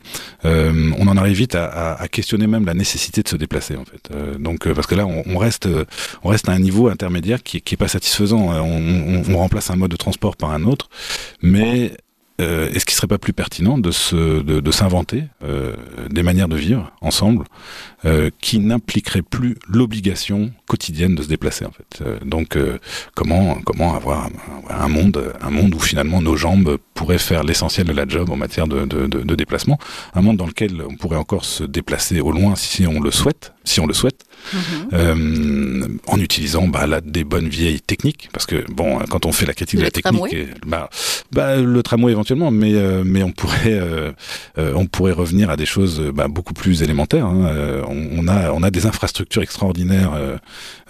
euh, 0.47 0.91
on 0.99 1.07
en 1.07 1.17
arrive 1.19 1.37
vite 1.37 1.55
à, 1.55 1.99
questionner 2.11 2.47
même 2.47 2.65
la 2.65 2.75
nécessité 2.75 3.23
de 3.23 3.29
se 3.29 3.37
déplacer 3.37 3.77
en 3.77 3.85
fait. 3.85 4.09
Euh, 4.15 4.39
donc 4.39 4.67
euh, 4.67 4.73
parce 4.75 4.87
que 4.87 4.95
là 4.95 5.07
on, 5.07 5.37
reste 5.39 5.69
à 5.69 6.53
un 6.53 6.59
niveau 6.59 6.89
intermédiaire 6.89 7.43
qui 7.43 7.61
qui 7.61 7.75
est 7.75 7.79
pas 7.79 7.89
satisfaisant. 7.89 8.41
On, 8.41 9.23
on 9.29 9.37
remplace 9.37 9.71
un 9.71 9.77
mode 9.77 9.91
de 9.91 9.97
transport 9.97 10.37
par 10.37 10.51
un 10.51 10.65
autre, 10.65 10.89
mais 11.43 11.93
euh, 12.41 12.71
est-ce 12.71 12.87
qu'il 12.87 12.95
serait 12.95 13.09
pas 13.09 13.19
plus 13.19 13.33
pertinent 13.33 13.79
de 13.79 13.91
se, 13.91 14.43
de, 14.43 14.71
s'inventer 14.71 15.25
euh, 15.43 15.75
des 16.09 16.23
manières 16.23 16.49
de 16.49 16.57
vivre 16.57 16.93
ensemble 17.01 17.45
euh, 18.05 18.31
qui 18.41 18.61
n'impliqueraient 18.61 19.23
plus 19.23 19.57
l'obligation 19.69 20.53
quotidienne 20.67 21.15
de 21.17 21.23
se 21.23 21.29
déplacer 21.29 21.65
en 21.65 21.73
fait? 21.73 22.03
Euh, 22.03 22.19
donc 22.25 22.57
comment 23.15 23.59
comment 23.65 23.95
avoir 23.95 24.31
un, 24.71 24.89
monde 24.89 25.33
un 25.41 25.51
monde 25.51 25.75
où 25.75 25.81
finalement 25.81 26.23
nos 26.23 26.37
jambes 26.37 26.79
pourraient 26.95 27.19
faire 27.19 27.43
l'essentiel 27.43 27.87
de 27.87 27.93
la 27.93 28.07
job 28.07 28.31
en 28.31 28.37
matière 28.37 28.69
de, 28.69 28.85
de, 28.85 29.07
de, 29.07 29.21
de 29.21 29.35
déplacement, 29.35 29.79
un 30.15 30.23
monde 30.23 30.37
dans 30.37 30.47
lequel 30.47 30.83
on 30.89 30.95
pourrait 30.95 31.17
encore 31.17 31.45
se 31.45 31.65
déplacer 31.65 32.21
au 32.21 32.31
loin 32.31 32.55
si 32.55 32.87
on 32.87 33.01
le 33.01 33.11
souhaite, 33.11 33.53
si 33.65 33.81
on 33.81 33.87
le 33.87 33.95
souhaite, 33.95 34.25
euh, 34.93 35.87
en 36.07 36.19
utilisant 36.21 36.69
bah, 36.69 36.87
là, 36.87 37.01
des 37.01 37.25
bonnes 37.25 37.49
vieilles 37.49 37.81
techniques, 37.81 38.29
parce 38.33 38.47
que 38.47 38.65
bon, 38.71 38.99
quand 39.11 39.27
on 39.27 39.33
fait 39.33 39.47
la 39.47 39.55
critique 39.55 39.79
de 39.79 39.85
la 39.85 39.91
technique, 39.91 40.33
et, 40.33 40.49
bah, 40.67 40.89
bah, 41.33 41.57
le 41.57 41.83
tramway 41.83 42.13
éventuellement, 42.13 42.51
mais 42.51 42.75
euh, 42.75 43.03
mais 43.05 43.23
on 43.23 43.33
pourrait 43.33 43.59
euh, 43.67 44.13
euh, 44.59 44.73
on 44.75 44.87
pourrait 44.87 45.13
revenir 45.13 45.51
à 45.51 45.57
des 45.57 45.67
choses 45.67 46.01
euh, 46.01 46.13
bah, 46.13 46.29
beaucoup 46.29 46.55
plus 46.55 46.83
élémentaires. 46.83 47.27
hein. 47.27 47.47
Euh, 47.47 47.83
on, 47.89 48.25
on 48.25 48.29
a 48.29 48.53
on 48.53 48.63
a 48.63 48.71
des 48.71 48.87
infrastructures 48.87 49.43
extraordinaires 49.43 50.13
euh, 50.15 50.37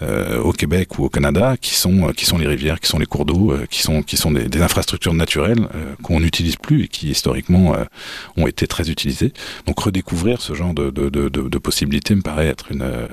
euh, 0.01 0.39
au 0.39 0.53
Québec 0.53 0.97
ou 0.99 1.05
au 1.05 1.09
Canada 1.09 1.55
qui 1.59 1.75
sont 1.75 2.09
euh, 2.09 2.11
qui 2.13 2.25
sont 2.25 2.37
les 2.37 2.47
rivières, 2.47 2.79
qui 2.79 2.87
sont 2.87 2.99
les 2.99 3.05
cours 3.05 3.25
d'eau, 3.25 3.51
euh, 3.51 3.65
qui 3.69 3.81
sont 3.81 4.01
qui 4.03 4.17
sont 4.17 4.31
des, 4.31 4.47
des 4.47 4.61
infrastructures 4.61 5.13
naturelles 5.13 5.67
euh, 5.75 5.93
qu'on 6.03 6.19
n'utilise 6.19 6.55
plus 6.55 6.83
et 6.83 6.87
qui 6.87 7.09
historiquement 7.09 7.75
euh, 7.75 7.83
ont 8.37 8.47
été 8.47 8.67
très 8.67 8.89
utilisées. 8.89 9.33
Donc 9.65 9.79
redécouvrir 9.79 10.41
ce 10.41 10.53
genre 10.53 10.73
de, 10.73 10.89
de, 10.89 11.09
de, 11.09 11.29
de, 11.29 11.41
de 11.49 11.57
possibilités 11.57 12.15
me 12.15 12.21
paraît 12.21 12.47
être 12.47 12.71
une 12.71 12.81
euh, 12.81 13.07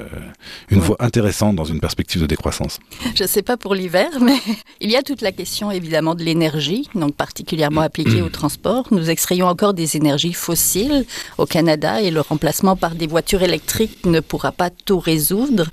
une 0.71 0.79
Ouais. 0.79 0.85
voie 0.85 0.97
intéressante 1.01 1.57
dans 1.57 1.65
une 1.65 1.81
perspective 1.81 2.21
de 2.21 2.27
décroissance. 2.27 2.79
Je 3.15 3.23
ne 3.23 3.29
sais 3.29 3.43
pas 3.43 3.57
pour 3.57 3.75
l'hiver, 3.75 4.09
mais 4.21 4.37
il 4.81 4.91
y 4.91 4.97
a 4.97 5.03
toute 5.03 5.21
la 5.21 5.33
question 5.33 5.71
évidemment 5.71 6.15
de 6.15 6.23
l'énergie, 6.23 6.89
donc 6.95 7.15
particulièrement 7.15 7.81
appliquée 7.83 8.23
au 8.23 8.29
transport. 8.29 8.87
Nous 8.91 9.11
extrayons 9.11 9.47
encore 9.47 9.75
des 9.75 9.97
énergies 9.97 10.33
fossiles 10.33 11.05
au 11.39 11.47
Canada 11.47 12.01
et 12.01 12.11
le 12.11 12.21
remplacement 12.21 12.77
par 12.77 12.95
des 12.95 13.07
voitures 13.07 13.43
électriques 13.43 14.05
ne 14.07 14.21
pourra 14.21 14.53
pas 14.53 14.71
tout 14.71 14.99
résoudre, 14.99 15.67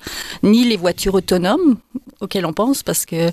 ni 0.44 0.64
les 0.66 0.78
voitures 0.78 1.14
autonomes 1.16 1.78
auxquelles 2.22 2.46
on 2.46 2.54
pense, 2.54 2.84
parce 2.84 3.06
que 3.06 3.16
euh, 3.28 3.32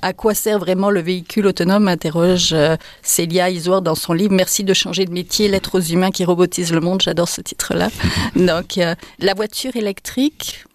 à 0.00 0.12
quoi 0.12 0.34
sert 0.34 0.58
vraiment 0.58 0.90
le 0.90 1.00
véhicule 1.00 1.46
autonome 1.46 1.86
interroge 1.86 2.50
euh, 2.52 2.76
Célia 3.02 3.48
Isoire 3.48 3.80
dans 3.80 3.94
son 3.94 4.12
livre 4.12 4.32
Merci 4.32 4.64
de 4.64 4.74
changer 4.74 5.04
de 5.04 5.12
métier, 5.12 5.46
l'être 5.48 5.76
aux 5.78 5.80
humains 5.80 6.10
qui 6.10 6.24
robotisent 6.24 6.72
le 6.72 6.80
monde. 6.80 7.00
J'adore 7.00 7.28
ce 7.28 7.40
titre-là. 7.40 7.90
Donc 8.36 8.78
euh, 8.78 8.94
la 9.20 9.34
voiture 9.34 9.76
électrique 9.76 10.21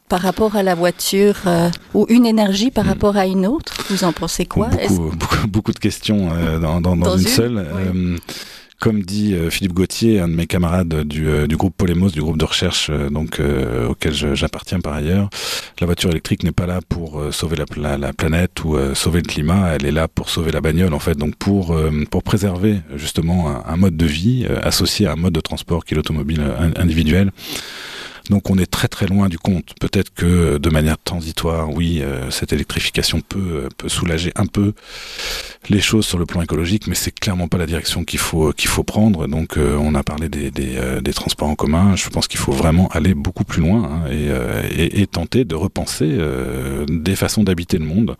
par 0.09 0.21
rapport 0.21 0.55
à 0.55 0.63
la 0.63 0.73
voiture 0.75 1.35
euh, 1.47 1.69
ou 1.93 2.05
une 2.09 2.25
énergie 2.25 2.71
par 2.71 2.85
rapport 2.85 3.17
à 3.17 3.25
une 3.25 3.45
autre? 3.45 3.75
Vous 3.89 4.03
en 4.03 4.13
pensez 4.13 4.45
quoi? 4.45 4.67
Beaucoup, 4.69 5.11
beaucoup, 5.17 5.47
beaucoup 5.47 5.71
de 5.73 5.79
questions 5.79 6.29
euh, 6.31 6.59
dans, 6.59 6.79
dans, 6.81 6.95
dans 6.95 7.05
Dans 7.07 7.17
une, 7.17 7.23
une, 7.27 7.29
seule. 7.29 7.67
oui. 7.75 7.81
Euh, 8.13 8.17
comme 8.79 9.01
dit 9.01 9.35
Philippe 9.49 9.73
Gauthier, 9.73 10.19
un 10.19 10.27
de 10.27 10.35
mes 10.35 10.45
camarades 10.45 11.01
du, 11.03 11.47
du 11.47 11.57
groupe 11.57 11.73
Polémos, 11.75 12.11
du 12.11 12.21
groupe 12.21 12.37
de 12.37 12.45
recherche 12.45 12.91
donc 12.91 13.39
euh, 13.39 13.87
auquel 13.87 14.13
j'appartiens 14.13 14.79
par 14.81 14.93
ailleurs, 14.93 15.31
la 15.81 15.87
voiture 15.87 16.11
électrique 16.11 16.43
n'est 16.43 16.51
pas 16.51 16.67
là 16.67 16.79
pour 16.87 17.19
euh, 17.19 17.31
sauver 17.31 17.55
la, 17.55 17.65
pla- 17.65 17.97
la 17.97 18.13
planète 18.13 18.63
ou 18.63 18.75
euh, 18.77 18.93
sauver 18.93 19.21
le 19.21 19.25
climat, 19.27 19.69
elle 19.73 19.87
est 19.87 19.91
là 19.91 20.07
pour 20.07 20.29
sauver 20.29 20.51
la 20.51 20.61
bagnole 20.61 20.93
en 20.93 20.99
fait, 20.99 21.15
donc 21.17 21.35
pour 21.37 21.75
pour 22.11 22.21
préserver 22.21 22.75
justement 22.95 23.49
un, 23.49 23.63
un 23.67 23.77
mode 23.77 23.97
de 23.97 24.05
vie 24.05 24.45
associé 24.61 25.07
à 25.07 25.13
un 25.13 25.15
mode 25.15 25.33
de 25.33 25.41
transport 25.41 25.83
qui 25.83 25.95
est 25.95 25.97
l'automobile 25.97 26.41
in- 26.59 26.79
individuelle. 26.79 27.31
Donc 28.29 28.49
on 28.49 28.57
est 28.57 28.65
très 28.65 28.87
très 28.87 29.07
loin 29.07 29.29
du 29.29 29.37
compte. 29.37 29.73
Peut-être 29.79 30.13
que 30.13 30.25
euh, 30.25 30.59
de 30.59 30.69
manière 30.69 30.97
transitoire, 30.97 31.69
oui, 31.69 32.01
euh, 32.01 32.29
cette 32.29 32.53
électrification 32.53 33.21
peut, 33.21 33.39
euh, 33.39 33.69
peut 33.77 33.89
soulager 33.89 34.31
un 34.35 34.45
peu 34.45 34.73
les 35.69 35.81
choses 35.81 36.05
sur 36.05 36.17
le 36.17 36.25
plan 36.25 36.41
écologique, 36.41 36.87
mais 36.87 36.95
c'est 36.95 37.17
clairement 37.17 37.47
pas 37.47 37.57
la 37.57 37.65
direction 37.65 38.03
qu'il 38.03 38.19
faut 38.19 38.51
qu'il 38.53 38.69
faut 38.69 38.83
prendre. 38.83 39.27
Donc 39.27 39.57
euh, 39.57 39.77
on 39.79 39.95
a 39.95 40.03
parlé 40.03 40.29
des, 40.29 40.51
des, 40.51 40.77
euh, 40.77 41.01
transports 41.13 41.47
en 41.49 41.55
commun. 41.55 41.95
Je 41.95 42.09
pense 42.09 42.27
qu'il 42.27 42.39
faut 42.39 42.51
vraiment 42.51 42.87
aller 42.89 43.13
beaucoup 43.13 43.43
plus 43.43 43.61
loin 43.61 43.83
hein, 43.83 44.07
et, 44.11 44.29
euh, 44.29 44.63
et, 44.71 45.07
tenter 45.07 45.45
de 45.45 45.55
repenser 45.55 46.05
euh, 46.07 46.85
des 46.87 47.15
façons 47.15 47.43
d'habiter 47.43 47.77
le 47.77 47.85
monde 47.85 48.17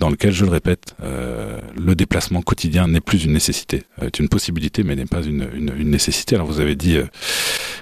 dans 0.00 0.08
lequel, 0.08 0.32
je 0.32 0.44
le 0.44 0.50
répète, 0.50 0.94
euh, 1.02 1.60
le 1.78 1.94
déplacement 1.94 2.40
quotidien 2.40 2.88
n'est 2.88 3.02
plus 3.02 3.24
une 3.24 3.32
nécessité, 3.32 3.84
euh, 4.02 4.06
est 4.06 4.18
une 4.18 4.30
possibilité, 4.30 4.82
mais 4.82 4.96
n'est 4.96 5.04
pas 5.04 5.22
une, 5.22 5.46
une, 5.54 5.90
nécessité. 5.90 6.34
Alors 6.34 6.46
vous 6.46 6.58
avez 6.58 6.74
dit, 6.74 6.96
euh, 6.96 7.04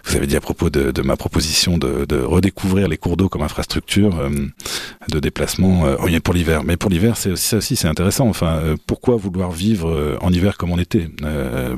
vous 0.09 0.17
avez 0.17 0.27
dit 0.27 0.37
à 0.37 0.41
propos 0.41 0.71
de, 0.71 1.03
ma 1.03 1.17
proposition 1.17 1.77
de, 1.77 2.07
de 2.07 2.17
redécouvrir 2.17 2.89
les 2.89 2.97
cours 2.97 3.17
d'eau 3.17 3.29
comme 3.29 3.43
infrastructure 3.43 4.19
euh, 4.19 4.31
de 5.11 5.21
déplacement, 5.21 5.87
euh, 5.87 6.21
pour 6.23 6.35
l'hiver. 6.35 6.63
Mais 6.65 6.77
pour 6.77 6.91
l'hiver, 6.91 7.17
c'est 7.17 7.31
aussi 7.31 7.49
ça 7.49 7.57
aussi, 7.59 7.77
c'est 7.77 7.89
intéressant. 7.89 8.29
Enfin, 8.29 8.61
euh, 8.63 8.77
pourquoi 8.87 9.17
vouloir 9.17 9.51
vivre 9.51 9.89
euh, 9.89 10.17
en 10.21 10.33
hiver 10.33 10.57
comme 10.57 10.73
en 10.73 10.79
été? 10.79 11.09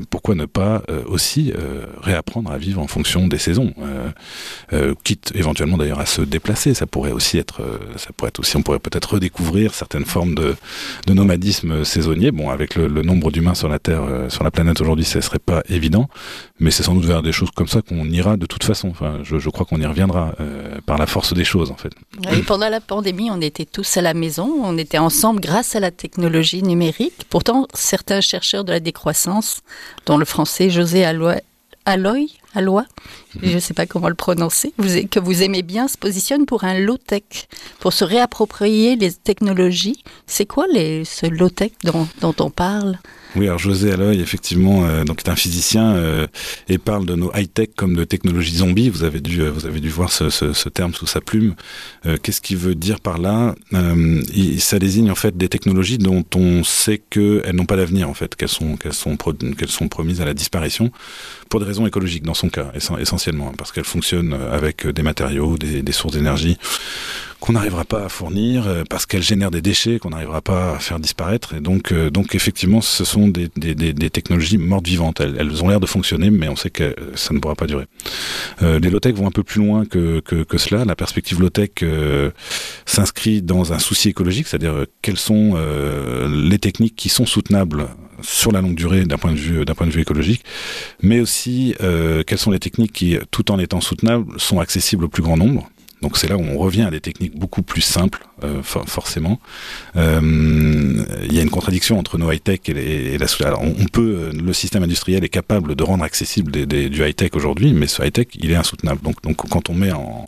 Pourquoi 0.09 0.35
ne 0.35 0.45
pas 0.45 0.83
aussi 1.05 1.53
réapprendre 2.01 2.51
à 2.51 2.57
vivre 2.57 2.81
en 2.81 2.87
fonction 2.87 3.27
des 3.27 3.37
saisons, 3.37 3.73
quitte 5.03 5.31
éventuellement 5.35 5.77
d'ailleurs 5.77 5.99
à 5.99 6.05
se 6.05 6.21
déplacer. 6.21 6.73
Ça 6.73 6.85
pourrait 6.85 7.11
aussi 7.11 7.37
être, 7.37 7.61
ça 7.97 8.09
pourrait 8.15 8.31
aussi, 8.39 8.57
on 8.57 8.61
pourrait 8.61 8.79
peut-être 8.79 9.13
redécouvrir 9.13 9.73
certaines 9.73 10.05
formes 10.05 10.35
de, 10.35 10.55
de 11.07 11.13
nomadisme 11.13 11.83
saisonnier. 11.83 12.31
Bon, 12.31 12.49
avec 12.49 12.75
le, 12.75 13.01
nombre 13.01 13.31
d'humains 13.31 13.55
sur 13.55 13.69
la 13.69 13.79
Terre, 13.79 14.03
sur 14.29 14.43
la 14.43 14.51
planète 14.51 14.81
aujourd'hui, 14.81 15.05
ce 15.05 15.21
serait 15.21 15.39
pas 15.39 15.63
évident, 15.69 16.09
mais 16.59 16.71
c'est 16.71 16.83
sans 16.83 16.95
doute 16.95 17.05
vers 17.05 17.21
des 17.21 17.31
choses 17.31 17.51
comme 17.51 17.67
ça 17.67 17.81
qu'on 17.81 18.05
ira 18.05 18.37
de 18.37 18.45
toute 18.45 18.63
façon. 18.63 18.89
Enfin, 18.89 19.19
je, 19.23 19.49
crois 19.49 19.65
qu'on 19.65 19.81
y 19.81 19.85
reviendra 19.85 20.33
par 20.85 20.97
la 20.97 21.05
force 21.05 21.33
des 21.33 21.45
choses, 21.45 21.71
en 21.71 21.77
fait. 21.77 21.93
Pendant 22.47 22.69
la 22.69 22.81
pandémie, 22.81 23.20
on 23.29 23.41
était 23.41 23.65
tous 23.65 23.97
à 23.97 24.01
la 24.01 24.13
maison, 24.13 24.49
on 24.63 24.77
était 24.77 24.97
ensemble 24.97 25.41
grâce 25.41 25.75
à 25.75 25.79
la 25.79 25.91
technologie 25.91 26.63
numérique. 26.63 27.25
Pourtant, 27.29 27.67
certains 27.73 28.21
chercheurs 28.21 28.63
de 28.63 28.71
la 28.71 28.79
décroissance, 28.79 29.61
dont 30.05 30.17
le 30.17 30.25
français 30.25 30.69
José 30.69 31.05
Alloy 31.05 31.41
je 33.41 33.55
ne 33.55 33.59
sais 33.59 33.73
pas 33.73 33.85
comment 33.85 34.09
le 34.09 34.15
prononcer, 34.15 34.73
vous, 34.77 35.07
que 35.09 35.19
vous 35.19 35.43
aimez 35.43 35.61
bien, 35.61 35.87
se 35.87 35.97
positionne 35.97 36.45
pour 36.45 36.63
un 36.63 36.79
low-tech, 36.79 37.47
pour 37.79 37.93
se 37.93 38.03
réapproprier 38.03 38.95
les 38.95 39.11
technologies. 39.11 40.03
C'est 40.27 40.45
quoi 40.45 40.65
les, 40.71 41.05
ce 41.05 41.25
low-tech 41.25 41.71
dont, 41.83 42.07
dont 42.21 42.35
on 42.39 42.49
parle? 42.49 42.97
Oui, 43.37 43.47
alors 43.47 43.59
José 43.59 43.93
Alloy, 43.93 44.19
effectivement, 44.19 44.83
euh, 44.83 45.05
donc 45.05 45.21
est 45.25 45.29
un 45.29 45.37
physicien 45.37 45.95
euh, 45.95 46.27
et 46.67 46.77
parle 46.77 47.05
de 47.05 47.15
nos 47.15 47.31
high-tech 47.33 47.69
comme 47.77 47.95
de 47.95 48.03
technologies 48.03 48.57
zombies. 48.57 48.89
Vous 48.89 49.05
avez 49.05 49.21
dû, 49.21 49.41
euh, 49.41 49.49
vous 49.49 49.65
avez 49.65 49.79
dû 49.79 49.87
voir 49.87 50.11
ce, 50.11 50.67
terme 50.67 50.93
sous 50.93 51.07
sa 51.07 51.21
plume. 51.21 51.55
Qu'est-ce 52.23 52.41
qu'il 52.41 52.57
veut 52.57 52.75
dire 52.75 52.99
par 52.99 53.17
là? 53.17 53.55
Ça 54.59 54.79
désigne 54.79 55.11
en 55.11 55.15
fait 55.15 55.37
des 55.37 55.47
technologies 55.47 55.97
dont 55.97 56.25
on 56.35 56.63
sait 56.63 56.97
qu'elles 56.97 57.55
n'ont 57.55 57.65
pas 57.65 57.77
d'avenir 57.77 58.09
en 58.09 58.13
fait, 58.13 58.35
qu'elles 58.35 58.49
sont, 58.49 58.75
qu'elles 58.75 58.93
sont, 58.93 59.15
qu'elles 59.15 59.69
sont 59.69 59.87
promises 59.87 60.19
à 60.21 60.25
la 60.25 60.33
disparition 60.33 60.91
pour 61.49 61.59
des 61.59 61.65
raisons 61.65 61.87
écologiques 61.87 62.23
dans 62.23 62.33
son 62.33 62.49
cas, 62.49 62.71
essen- 62.75 62.99
hein, 63.27 63.51
parce 63.57 63.71
qu'elles 63.71 63.83
fonctionnent 63.83 64.35
avec 64.51 64.87
des 64.87 65.03
matériaux, 65.03 65.57
des, 65.57 65.91
sources 65.91 66.13
d'énergie 66.13 66.57
qu'on 67.41 67.53
n'arrivera 67.53 67.83
pas 67.85 68.05
à 68.05 68.09
fournir 68.09 68.67
euh, 68.67 68.83
parce 68.87 69.05
qu'elles 69.05 69.23
génèrent 69.23 69.51
des 69.51 69.63
déchets 69.63 69.97
qu'on 69.97 70.11
n'arrivera 70.11 70.41
pas 70.41 70.75
à 70.75 70.79
faire 70.79 70.99
disparaître. 70.99 71.55
Et 71.55 71.59
donc, 71.59 71.91
euh, 71.91 72.09
donc 72.11 72.35
effectivement, 72.35 72.81
ce 72.81 73.03
sont 73.03 73.27
des, 73.27 73.49
des, 73.55 74.09
technologies 74.09 74.59
mortes 74.59 74.85
vivantes. 74.85 75.19
Elles, 75.19 75.63
ont 75.63 75.67
l'air 75.67 75.79
de 75.79 75.87
fonctionner, 75.87 76.29
mais 76.29 76.47
on 76.49 76.55
sait 76.55 76.69
que 76.69 76.83
euh, 76.83 76.93
ça 77.15 77.33
ne 77.33 77.39
pourra 77.39 77.55
pas 77.55 77.65
durer. 77.65 77.85
Euh, 78.61 78.79
les 78.79 78.89
low-tech 78.89 79.15
vont 79.15 79.27
un 79.27 79.31
peu 79.31 79.43
plus 79.43 79.59
loin 79.59 79.85
que, 79.85 80.19
que, 80.19 80.57
cela. 80.57 80.85
La 80.85 80.95
perspective 80.95 81.41
low-tech 81.41 81.71
euh, 81.81 82.29
s'inscrit 82.85 83.41
dans 83.41 83.73
un 83.73 83.79
souci 83.79 84.09
écologique, 84.09 84.47
c'est-à-dire 84.47 84.73
euh, 84.73 84.85
quelles 85.01 85.17
sont 85.17 85.53
euh, 85.55 86.29
les 86.29 86.59
techniques 86.59 86.95
qui 86.95 87.09
sont 87.09 87.25
soutenables 87.25 87.87
sur 88.21 88.51
la 88.51 88.61
longue 88.61 88.75
durée 88.75 89.05
d'un 89.05 89.17
point 89.17 89.31
de 89.31 89.37
vue 89.37 89.65
d'un 89.65 89.75
point 89.75 89.87
de 89.87 89.91
vue 89.91 90.01
écologique, 90.01 90.43
mais 91.01 91.19
aussi 91.19 91.75
euh, 91.81 92.23
quelles 92.25 92.37
sont 92.37 92.51
les 92.51 92.59
techniques 92.59 92.93
qui, 92.93 93.17
tout 93.31 93.51
en 93.51 93.59
étant 93.59 93.81
soutenables, 93.81 94.39
sont 94.39 94.59
accessibles 94.59 95.05
au 95.05 95.09
plus 95.09 95.23
grand 95.23 95.37
nombre. 95.37 95.69
Donc 96.01 96.17
c'est 96.17 96.27
là 96.27 96.35
où 96.35 96.41
on 96.41 96.57
revient 96.57 96.81
à 96.81 96.89
des 96.89 96.99
techniques 96.99 97.37
beaucoup 97.37 97.61
plus 97.61 97.81
simples, 97.81 98.25
euh, 98.43 98.63
for 98.63 98.89
forcément. 98.89 99.39
Euh, 99.95 101.05
Il 101.29 101.33
y 101.33 101.39
a 101.39 101.43
une 101.43 101.51
contradiction 101.51 101.99
entre 101.99 102.17
nos 102.17 102.31
high-tech 102.31 102.61
et, 102.69 103.13
et 103.13 103.17
la 103.19 103.27
alors, 103.45 103.61
on, 103.61 103.85
peut, 103.85 104.31
le 104.33 104.53
système 104.53 104.83
industriel 104.83 105.23
est 105.23 105.29
capable 105.29 105.75
de 105.75 105.83
rendre 105.83 106.03
accessible 106.03 106.51
des, 106.51 106.89
du 106.89 107.05
high-tech 107.05 107.31
aujourd'hui, 107.35 107.71
mais 107.73 107.85
ce 107.87 108.01
high-tech, 108.01 108.27
il 108.35 108.49
est 108.51 108.55
insoutenable. 108.55 109.01
Donc, 109.01 109.35
quand 109.35 109.69
on 109.69 109.75
met 109.75 109.91
en 109.91 110.27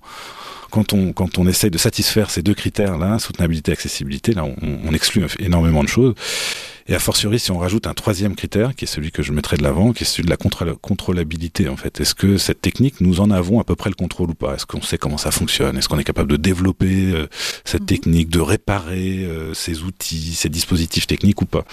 quand 0.69 0.93
on, 0.93 1.13
quand 1.13 1.37
on 1.37 1.47
essaye 1.47 1.69
de 1.69 1.77
satisfaire 1.77 2.31
ces 2.31 2.41
deux 2.41 2.55
critères-là, 2.55 3.19
soutenabilité, 3.19 3.71
accessibilité, 3.71 4.33
là, 4.33 4.43
on 4.43 4.93
exclut 4.93 5.25
énormément 5.39 5.83
de 5.83 5.89
choses. 5.89 6.15
Et 6.87 6.95
a 6.95 6.99
fortiori, 6.99 7.39
si 7.39 7.51
on 7.51 7.57
rajoute 7.57 7.87
un 7.87 7.93
troisième 7.93 8.35
critère, 8.35 8.75
qui 8.75 8.83
est 8.85 8.87
celui 8.87 9.11
que 9.11 9.23
je 9.23 9.31
mettrais 9.31 9.57
de 9.57 9.63
l'avant, 9.63 9.93
qui 9.93 10.03
est 10.03 10.05
celui 10.05 10.23
de 10.23 10.29
la 10.29 10.37
contrôlabilité, 10.37 11.69
en 11.69 11.77
fait. 11.77 12.01
Est-ce 12.01 12.13
que 12.13 12.37
cette 12.37 12.59
technique, 12.61 12.99
nous 12.99 13.21
en 13.21 13.31
avons 13.31 13.59
à 13.61 13.63
peu 13.63 13.75
près 13.75 13.89
le 13.89 13.95
contrôle 13.95 14.31
ou 14.31 14.33
pas? 14.33 14.55
Est-ce 14.55 14.65
qu'on 14.65 14.81
sait 14.81 14.97
comment 14.97 15.17
ça 15.17 15.31
fonctionne? 15.31 15.77
Est-ce 15.77 15.87
qu'on 15.87 15.97
est 15.99 16.03
capable 16.03 16.29
de 16.31 16.37
développer 16.37 17.11
euh, 17.13 17.27
cette 17.63 17.85
technique, 17.85 18.29
de 18.29 18.41
réparer 18.41 19.19
euh, 19.23 19.53
ces 19.53 19.83
outils, 19.83 20.33
ces 20.35 20.49
dispositifs 20.49 21.07
techniques 21.07 21.41
ou 21.41 21.45
pas? 21.45 21.63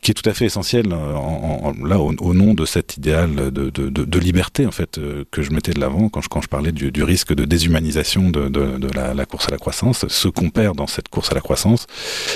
Qui 0.00 0.12
est 0.12 0.14
tout 0.14 0.28
à 0.28 0.32
fait 0.32 0.46
essentiel, 0.46 0.86
euh, 0.90 1.14
en, 1.14 1.74
en- 1.78 1.84
là, 1.84 1.98
au, 1.98 2.14
au 2.18 2.34
nom 2.34 2.54
de 2.54 2.64
cet 2.64 2.96
idéal 2.96 3.34
de, 3.34 3.50
de, 3.50 3.88
de, 3.90 4.04
de 4.04 4.18
liberté, 4.18 4.66
en 4.66 4.72
fait, 4.72 4.96
euh, 4.96 5.24
que 5.30 5.42
je 5.42 5.50
mettais 5.50 5.72
de 5.72 5.80
l'avant 5.80 6.08
quand 6.08 6.22
je, 6.22 6.28
quand 6.28 6.40
je 6.40 6.48
parlais 6.48 6.72
du, 6.72 6.90
du 6.92 7.02
risque 7.02 7.34
de 7.34 7.44
déshumanisation 7.44 8.30
de, 8.30 8.50
la, 8.94 9.12
la 9.12 9.26
course 9.26 9.48
à 9.48 9.50
la 9.50 9.58
croissance. 9.58 10.06
Ce 10.08 10.28
qu'on 10.28 10.48
perd 10.48 10.76
dans 10.76 10.86
cette 10.86 11.08
course 11.10 11.30
à 11.30 11.34
la 11.34 11.40
croissance, 11.42 11.86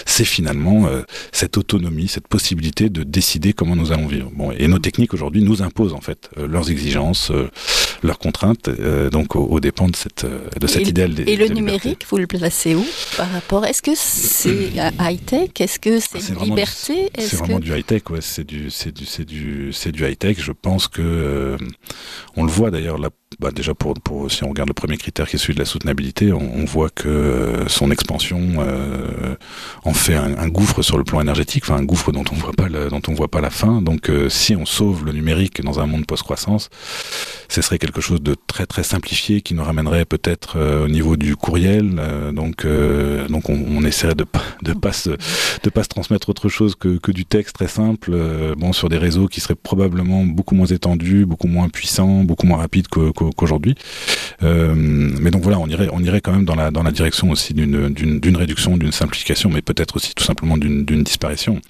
c'est 0.04 0.24
finalement 0.24 0.86
cette 1.32 1.56
autonomie, 1.56 2.08
cette 2.10 2.28
possibilité 2.28 2.90
de 2.90 3.02
décider 3.02 3.52
comment 3.52 3.76
nous 3.76 3.92
allons 3.92 4.06
vivre. 4.06 4.30
Bon, 4.34 4.52
et 4.52 4.68
nos 4.68 4.78
techniques 4.78 5.14
aujourd'hui 5.14 5.42
nous 5.42 5.62
imposent 5.62 5.94
en 5.94 6.00
fait 6.00 6.30
leurs 6.36 6.70
exigences, 6.70 7.32
leurs 8.02 8.18
contraintes, 8.18 8.68
donc 9.10 9.36
au, 9.36 9.60
dépend 9.60 9.88
de 9.88 9.96
cette 9.96 10.26
de 10.60 10.66
cet 10.66 10.88
idéal. 10.88 11.12
et 11.26 11.36
le 11.36 11.48
numérique, 11.48 12.04
vous 12.08 12.18
le 12.18 12.26
placez 12.26 12.74
où 12.74 12.84
par 13.16 13.30
rapport? 13.30 13.64
Est-ce 13.64 13.82
que 13.82 13.92
c'est 13.94 14.72
high 15.00 15.24
tech 15.24 15.50
Est-ce 15.58 15.78
que 15.78 16.00
c'est 16.00 16.28
une 16.28 16.40
liberté? 16.40 17.10
C'est 17.18 17.36
vraiment 17.36 17.60
du 17.60 17.72
high 17.74 17.86
tech, 17.86 18.02
ouais. 18.10 18.20
C'est 18.20 18.44
du 18.44 18.70
c'est 18.70 18.92
du 18.92 19.06
c'est 19.06 19.24
du 19.24 19.72
c'est 19.72 19.92
du 19.92 20.06
high 20.06 20.18
tech. 20.18 20.38
Je 20.40 20.52
pense 20.52 20.88
que 20.88 21.56
on 22.36 22.44
le 22.44 22.50
voit 22.50 22.70
d'ailleurs 22.70 22.98
là 22.98 23.10
bah 23.38 23.50
déjà 23.52 23.74
pour, 23.74 23.94
pour, 23.94 24.30
si 24.30 24.42
on 24.42 24.48
regarde 24.48 24.68
le 24.68 24.74
premier 24.74 24.96
critère 24.96 25.28
qui 25.28 25.36
est 25.36 25.38
celui 25.38 25.54
de 25.54 25.60
la 25.60 25.64
soutenabilité, 25.64 26.32
on, 26.32 26.64
voit 26.64 26.90
que 26.90 27.08
euh, 27.08 27.68
son 27.68 27.90
expansion 27.90 28.40
euh, 28.58 29.36
en 29.84 29.94
fait 29.94 30.14
un, 30.14 30.48
gouffre 30.48 30.82
sur 30.82 30.98
le 30.98 31.04
plan 31.04 31.20
énergétique, 31.20 31.62
enfin 31.64 31.76
un 31.76 31.84
gouffre 31.84 32.10
dont 32.10 32.24
on 32.32 32.34
voit 32.34 32.52
pas 32.52 32.68
dont 32.68 33.00
on 33.08 33.14
voit 33.14 33.28
pas 33.28 33.40
la 33.40 33.50
fin. 33.50 33.82
Donc 33.82 34.10
euh, 34.10 34.28
si 34.28 34.56
on 34.56 34.66
sauve 34.66 35.04
le 35.06 35.12
numérique 35.12 35.62
dans 35.62 35.78
un 35.78 35.86
monde 35.86 36.06
post-croissance, 36.06 36.70
ce 37.48 37.62
serait 37.62 37.78
quelque 37.78 38.00
chose 38.00 38.20
de 38.20 38.34
très 38.46 38.66
très 38.66 38.82
simplifié 38.82 39.42
qui 39.42 39.54
nous 39.54 39.62
ramènerait 39.62 40.06
peut-être 40.06 40.58
au 40.84 40.88
niveau 40.88 41.16
du 41.16 41.36
courriel. 41.36 42.00
donc 42.34 42.66
donc 43.28 43.48
on, 43.48 43.64
on, 43.68 43.84
essaierait 43.84 44.16
de 44.16 44.26
de 44.62 44.72
pas 44.72 44.92
se 44.92 45.10
de 45.10 45.70
pas 45.70 45.84
se 45.84 45.88
transmettre 45.88 46.28
autre 46.28 46.48
chose 46.48 46.74
que, 46.74 46.98
que 46.98 47.12
du 47.12 47.24
texte 47.24 47.54
très 47.54 47.68
simple, 47.68 48.12
bon 48.56 48.72
sur 48.72 48.88
des 48.88 48.98
réseaux 48.98 49.28
qui 49.28 49.40
seraient 49.40 49.54
probablement 49.54 50.24
beaucoup 50.24 50.54
moins 50.54 50.66
étendus, 50.66 51.26
beaucoup 51.26 51.48
moins 51.48 51.68
puissants, 51.68 52.24
beaucoup 52.24 52.46
moins 52.46 52.58
rapides 52.58 52.88
que 52.88 53.10
qu'aujourd'hui. 53.36 53.74
Euh, 54.42 54.74
mais 54.74 55.30
donc 55.30 55.42
voilà, 55.42 55.58
on 55.58 55.66
irait, 55.66 55.88
on 55.92 56.02
irait 56.02 56.20
quand 56.20 56.32
même 56.32 56.44
dans 56.44 56.54
la, 56.54 56.70
dans 56.70 56.82
la 56.82 56.92
direction 56.92 57.30
aussi 57.30 57.54
d'une 57.54 58.36
réduction, 58.36 58.76
d'une 58.76 58.92
simplification, 58.92 59.50
mais 59.50 59.62
peut-être 59.62 59.96
aussi 59.96 60.14
tout 60.14 60.24
simplement 60.24 60.56
d'une 60.56 61.02
disparition. 61.02 61.60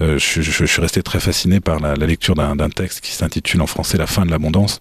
Euh, 0.00 0.18
je, 0.18 0.64
suis 0.64 0.80
resté 0.80 1.02
très 1.02 1.20
fasciné 1.20 1.60
par 1.60 1.80
la, 1.80 1.94
la 1.94 2.06
lecture 2.06 2.34
d'un 2.34 2.68
texte 2.68 3.00
qui 3.00 3.12
s'intitule 3.12 3.60
en 3.62 3.66
français 3.66 3.98
La 3.98 4.06
fin 4.06 4.24
de 4.24 4.30
l'abondance 4.30 4.80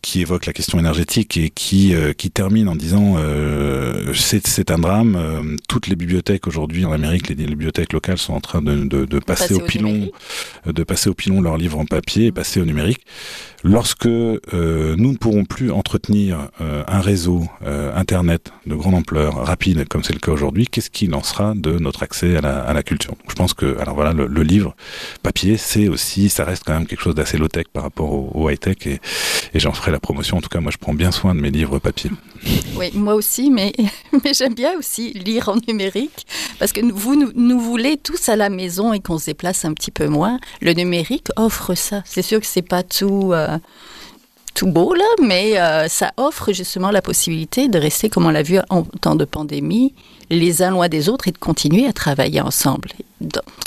qui 0.00 0.20
évoque 0.20 0.46
la 0.46 0.52
question 0.52 0.78
énergétique 0.78 1.36
et 1.36 1.50
qui 1.50 1.94
euh, 1.94 2.12
qui 2.12 2.30
termine 2.30 2.68
en 2.68 2.76
disant 2.76 3.14
euh, 3.16 4.12
c'est 4.14 4.70
un 4.70 4.78
drame. 4.78 5.16
Euh, 5.16 5.56
toutes 5.68 5.86
les 5.88 5.96
bibliothèques 5.96 6.46
aujourd'hui 6.46 6.84
en 6.84 6.92
Amérique, 6.92 7.28
les, 7.28 7.34
bibliothèques 7.34 7.92
locales 7.92 8.18
sont 8.18 8.34
en 8.34 8.40
train 8.40 8.62
de, 8.62 8.84
de, 8.84 9.04
de 9.04 9.18
passer, 9.18 9.54
au 9.54 9.60
pilon, 9.60 10.10
de 10.66 10.82
passer 10.84 11.10
au 11.10 11.14
pilon 11.14 11.40
leurs 11.40 11.56
livres 11.56 11.78
en 11.78 11.84
papier 11.84 12.26
et 12.26 12.32
passer 12.32 12.60
au 12.60 12.64
numérique. 12.64 13.00
Lorsque 13.64 14.06
nous 14.06 14.42
ne 14.52 15.16
pourrons 15.16 15.44
plus 15.44 15.70
entretenir 15.70 16.48
un 16.58 17.00
réseau 17.00 17.46
internet 17.94 18.52
de 18.66 18.74
grande 18.74 18.94
ampleur, 18.94 19.46
rapide 19.46 19.86
comme 19.88 20.02
c'est 20.02 20.14
le 20.14 20.18
cas 20.18 20.32
aujourd'hui, 20.32 20.66
qu'est-ce 20.66 20.90
qui 20.90 21.06
lancera 21.06 21.54
de 21.54 21.78
notre 21.78 22.02
accès 22.02 22.36
à 22.36 22.40
la, 22.40 22.60
à 22.60 22.72
la 22.72 22.82
culture? 22.82 23.14
Je 23.28 23.34
pense 23.34 23.54
que 23.54 23.78
alors 23.78 23.94
voilà 23.94 24.12
le, 24.12 24.26
le 24.26 24.42
livre 24.42 24.74
papier, 25.22 25.56
c'est 25.56 25.88
aussi 25.88 26.28
ça 26.28 26.44
reste 26.44 26.64
quand 26.66 26.72
même 26.72 26.86
quelque 26.86 27.02
chose 27.02 27.14
d'assez 27.14 27.38
low 27.38 27.48
tech 27.48 27.66
par 27.72 27.84
rapport 27.84 28.12
au, 28.12 28.32
au 28.34 28.50
high 28.50 28.58
tech 28.58 28.78
et 28.86 29.00
et 29.54 29.60
j'en 29.60 29.72
ferai 29.72 29.90
la 29.90 30.00
promotion. 30.00 30.38
En 30.38 30.40
tout 30.40 30.48
cas, 30.48 30.60
moi, 30.60 30.70
je 30.72 30.78
prends 30.78 30.94
bien 30.94 31.10
soin 31.10 31.34
de 31.34 31.40
mes 31.40 31.50
livres 31.50 31.78
papier. 31.78 32.10
Oui, 32.76 32.90
moi 32.94 33.14
aussi, 33.14 33.50
mais, 33.50 33.72
mais 34.24 34.34
j'aime 34.34 34.54
bien 34.54 34.76
aussi 34.78 35.12
lire 35.12 35.48
en 35.48 35.56
numérique 35.68 36.26
parce 36.58 36.72
que 36.72 36.80
vous 36.92 37.16
nous, 37.16 37.32
nous 37.34 37.60
voulez 37.60 37.96
tous 37.96 38.28
à 38.28 38.36
la 38.36 38.48
maison 38.48 38.92
et 38.92 39.00
qu'on 39.00 39.18
se 39.18 39.26
déplace 39.26 39.64
un 39.64 39.74
petit 39.74 39.90
peu 39.90 40.06
moins. 40.08 40.38
Le 40.60 40.72
numérique 40.72 41.28
offre 41.36 41.74
ça. 41.74 42.02
C'est 42.04 42.22
sûr 42.22 42.40
que 42.40 42.46
c'est 42.46 42.62
pas 42.62 42.82
tout. 42.82 43.32
Euh, 43.32 43.58
tout 44.54 44.66
beau 44.66 44.94
là, 44.94 45.04
mais 45.22 45.58
euh, 45.58 45.88
ça 45.88 46.12
offre 46.18 46.52
justement 46.52 46.90
la 46.90 47.00
possibilité 47.00 47.68
de 47.68 47.78
rester, 47.78 48.10
comme 48.10 48.26
on 48.26 48.30
l'a 48.30 48.42
vu 48.42 48.58
en 48.68 48.82
temps 48.82 49.14
de 49.14 49.24
pandémie, 49.24 49.94
les 50.30 50.62
uns 50.62 50.70
loin 50.70 50.88
des 50.88 51.08
autres 51.08 51.28
et 51.28 51.32
de 51.32 51.38
continuer 51.38 51.86
à 51.86 51.92
travailler 51.92 52.40
ensemble. 52.40 52.90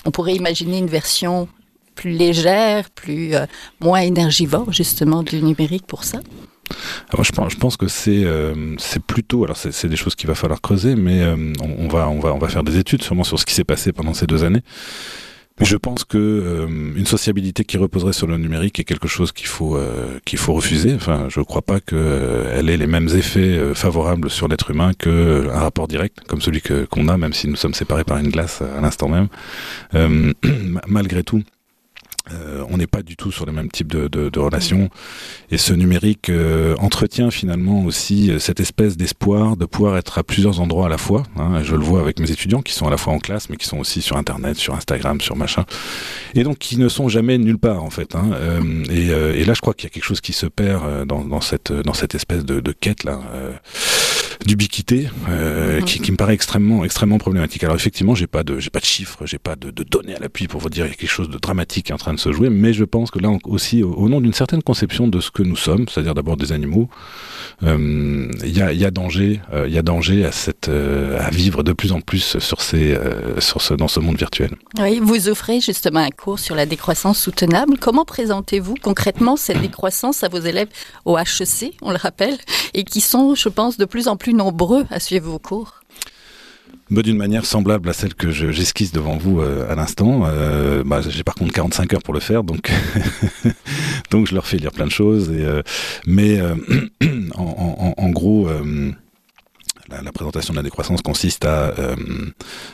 On 0.05 0.11
pourrait 0.11 0.35
imaginer 0.35 0.77
une 0.77 0.87
version 0.87 1.47
plus 1.95 2.11
légère, 2.11 2.89
plus 2.91 3.35
euh, 3.35 3.45
moins 3.79 4.01
énergivore 4.01 4.71
justement 4.71 5.23
du 5.23 5.41
numérique 5.41 5.87
pour 5.87 6.03
ça? 6.03 6.19
Ah, 7.11 7.21
je 7.21 7.55
pense, 7.57 7.77
que 7.77 7.87
c'est 7.87 8.23
euh, 8.25 8.75
plutôt 9.05 9.43
alors 9.43 9.55
c'est 9.55 9.87
des 9.87 9.95
choses 9.95 10.15
qu'il 10.15 10.27
va 10.27 10.35
falloir 10.35 10.61
creuser, 10.61 10.95
mais 10.95 11.21
euh, 11.21 11.53
on, 11.61 11.87
va 11.87 12.09
on 12.09 12.19
va 12.19 12.33
on 12.33 12.39
va 12.39 12.47
faire 12.47 12.63
des 12.63 12.77
études 12.77 13.03
sûrement 13.03 13.23
sur 13.23 13.39
ce 13.39 13.45
qui 13.45 13.53
s'est 13.53 13.63
passé 13.63 13.91
pendant 13.91 14.13
ces 14.15 14.25
deux 14.25 14.43
années. 14.43 14.61
Je 15.61 15.77
pense 15.77 16.03
que 16.03 16.67
une 16.97 17.05
sociabilité 17.05 17.63
qui 17.63 17.77
reposerait 17.77 18.11
sur 18.11 18.27
le 18.27 18.37
numérique 18.37 18.77
est 18.79 18.83
quelque 18.83 19.07
chose 19.07 19.31
qu'il 19.31 19.47
faut 19.47 19.79
qu'il 20.25 20.37
faut 20.37 20.51
refuser. 20.53 20.93
Enfin, 20.95 21.27
je 21.29 21.39
ne 21.39 21.45
crois 21.45 21.61
pas 21.61 21.79
qu'elle 21.79 22.69
ait 22.69 22.75
les 22.75 22.87
mêmes 22.87 23.07
effets 23.07 23.73
favorables 23.73 24.29
sur 24.29 24.49
l'être 24.49 24.71
humain 24.71 24.91
que 24.97 25.47
un 25.53 25.59
rapport 25.59 25.87
direct 25.87 26.19
comme 26.27 26.41
celui 26.41 26.59
que 26.59 26.83
qu'on 26.83 27.07
a, 27.07 27.15
même 27.15 27.31
si 27.31 27.47
nous 27.47 27.55
sommes 27.55 27.73
séparés 27.73 28.03
par 28.03 28.17
une 28.17 28.31
glace 28.31 28.61
à 28.61 28.81
l'instant 28.81 29.07
même. 29.07 29.29
malgré 30.87 31.23
tout, 31.23 31.41
euh, 32.31 32.63
on 32.69 32.77
n'est 32.77 32.87
pas 32.87 33.03
du 33.03 33.15
tout 33.15 33.31
sur 33.31 33.45
le 33.45 33.51
même 33.51 33.69
type 33.69 33.87
de, 33.87 34.07
de, 34.07 34.29
de 34.29 34.39
relations. 34.39 34.89
Et 35.51 35.57
ce 35.57 35.73
numérique 35.73 36.29
euh, 36.29 36.75
entretient 36.79 37.29
finalement 37.31 37.83
aussi 37.85 38.31
euh, 38.31 38.39
cette 38.39 38.59
espèce 38.59 38.97
d'espoir 38.97 39.57
de 39.57 39.65
pouvoir 39.65 39.97
être 39.97 40.17
à 40.17 40.23
plusieurs 40.23 40.59
endroits 40.59 40.87
à 40.87 40.89
la 40.89 40.97
fois. 40.97 41.23
Hein. 41.37 41.61
Je 41.63 41.75
le 41.75 41.83
vois 41.83 42.01
avec 42.01 42.19
mes 42.19 42.31
étudiants 42.31 42.61
qui 42.61 42.73
sont 42.73 42.87
à 42.87 42.89
la 42.89 42.97
fois 42.97 43.13
en 43.13 43.19
classe, 43.19 43.49
mais 43.49 43.57
qui 43.57 43.67
sont 43.67 43.77
aussi 43.77 44.01
sur 44.01 44.17
Internet, 44.17 44.57
sur 44.57 44.73
Instagram, 44.73 45.21
sur 45.21 45.35
machin. 45.35 45.65
Et 46.33 46.43
donc 46.43 46.57
qui 46.57 46.77
ne 46.77 46.89
sont 46.89 47.09
jamais 47.09 47.37
nulle 47.37 47.59
part 47.59 47.83
en 47.83 47.89
fait. 47.89 48.15
Hein. 48.15 48.31
Et, 48.89 49.07
et, 49.07 49.45
là, 49.45 49.53
je 49.53 49.61
crois 49.61 49.73
qu'il 49.73 49.85
y 49.85 49.87
a 49.87 49.93
quelque 49.93 50.03
chose 50.03 50.21
qui 50.21 50.33
se 50.33 50.45
perd 50.45 51.05
dans, 51.05 51.23
dans 51.23 51.41
cette, 51.41 51.71
dans 51.71 51.93
cette 51.93 52.15
espèce 52.15 52.45
de, 52.45 52.59
de 52.59 52.71
quête 52.71 53.03
là 53.03 53.21
d'ubiquité 54.45 55.07
euh, 55.29 55.81
qui, 55.81 55.99
qui, 55.99 56.11
me 56.11 56.17
paraît 56.17 56.33
extrêmement 56.33 56.83
extrêmement 56.83 57.17
problématique. 57.17 57.63
Alors 57.63 57.75
effectivement, 57.75 58.15
j'ai 58.15 58.27
pas 58.27 58.43
de 58.43 58.59
j'ai 58.59 58.69
pas 58.69 58.79
de 58.79 58.85
chiffres, 58.85 59.25
j'ai 59.25 59.37
pas 59.37 59.55
de, 59.55 59.71
de, 59.71 59.83
données 59.83 60.15
à 60.15 60.19
l'appui 60.19 60.47
pour 60.47 60.61
vous 60.61 60.69
dire 60.69 60.85
qu'il 60.85 60.93
y 60.93 60.95
a 60.95 60.97
quelque 60.97 61.09
chose 61.09 61.29
de 61.29 61.37
dramatique 61.37 61.85
qui 61.87 61.91
est 61.91 61.95
en 61.95 61.99
train 61.99 62.13
de 62.13 62.19
se 62.19 62.31
jouer, 62.31 62.49
mais 62.49 62.73
je 62.73 62.83
pense 62.83 63.11
que 63.11 63.19
là 63.19 63.29
aussi, 63.45 63.83
au, 63.83 64.09
nom 64.09 64.21
d'une 64.21 64.33
certaine 64.33 64.63
conception 64.63 65.07
de 65.07 65.19
ce 65.19 65.31
que 65.31 65.43
nous 65.43 65.55
sommes, 65.55 65.87
c'est-à-dire 65.87 66.13
d'abord 66.13 66.37
des 66.37 66.51
animaux, 66.51 66.89
euh, 67.63 68.31
il 68.43 68.57
y, 68.57 68.61
a, 68.61 68.73
y, 68.73 68.85
a, 68.85 68.91
danger, 68.91 69.39
il 69.51 69.57
euh, 69.57 69.69
y 69.69 69.77
a 69.77 69.81
danger 69.81 70.25
à 70.25 70.31
cette 70.31 70.69
euh, 70.69 71.17
à 71.19 71.29
vivre 71.29 71.63
de 71.63 71.73
plus 71.73 71.91
en 71.91 72.01
plus 72.01 72.39
sur 72.39 72.61
ces 72.61 72.97
sur 73.39 73.61
ce 73.61 73.73
dans 73.73 73.87
ce 73.87 73.99
monde 73.99 74.17
virtuel. 74.17 74.51
Oui, 74.79 74.99
vous 75.01 75.29
offrez 75.29 75.61
justement 75.61 75.99
un 75.99 76.09
cours 76.09 76.39
sur 76.39 76.55
la 76.55 76.65
décroissance 76.65 77.19
soutenable. 77.19 77.77
Comment 77.79 78.05
présentez-vous 78.05 78.75
concrètement 78.81 79.35
cette 79.35 79.61
décroissance 79.61 80.23
à 80.23 80.29
vos 80.29 80.39
élèves 80.39 80.67
au 81.05 81.17
HEC, 81.17 81.73
on 81.81 81.91
le 81.91 81.97
rappelle, 81.97 82.37
et 82.73 82.83
qui 82.83 83.01
sont, 83.01 83.35
je 83.35 83.49
pense, 83.49 83.77
de 83.77 83.85
plus 83.85 84.07
en 84.07 84.17
plus 84.17 84.24
nombreux 84.33 84.85
à 84.89 84.99
suivre 84.99 85.29
vos 85.29 85.39
cours 85.39 85.81
d'une 86.91 87.17
manière 87.17 87.45
semblable 87.45 87.89
à 87.89 87.93
celle 87.93 88.13
que 88.13 88.29
j'esquisse 88.31 88.91
devant 88.91 89.17
vous 89.17 89.41
euh, 89.41 89.71
à 89.71 89.75
l'instant. 89.75 90.23
Euh, 90.25 90.83
bah, 90.85 91.01
J'ai 91.07 91.23
par 91.23 91.35
contre 91.35 91.53
45 91.53 91.93
heures 91.93 92.03
pour 92.03 92.13
le 92.13 92.19
faire, 92.19 92.43
donc 94.11 94.27
je 94.27 94.33
leur 94.33 94.45
fais 94.45 94.57
lire 94.57 94.71
plein 94.71 94.85
de 94.85 94.91
choses. 94.91 95.29
Euh, 95.31 95.61
mais 96.05 96.39
en, 97.35 98.09
gros 98.09 98.49
la, 99.89 100.11
présentation 100.11 100.53
de 100.53 100.57
la 100.57 100.63
décroissance 100.63 101.01
consiste 101.01 101.45
à, 101.45 101.73
euh, 101.79 101.95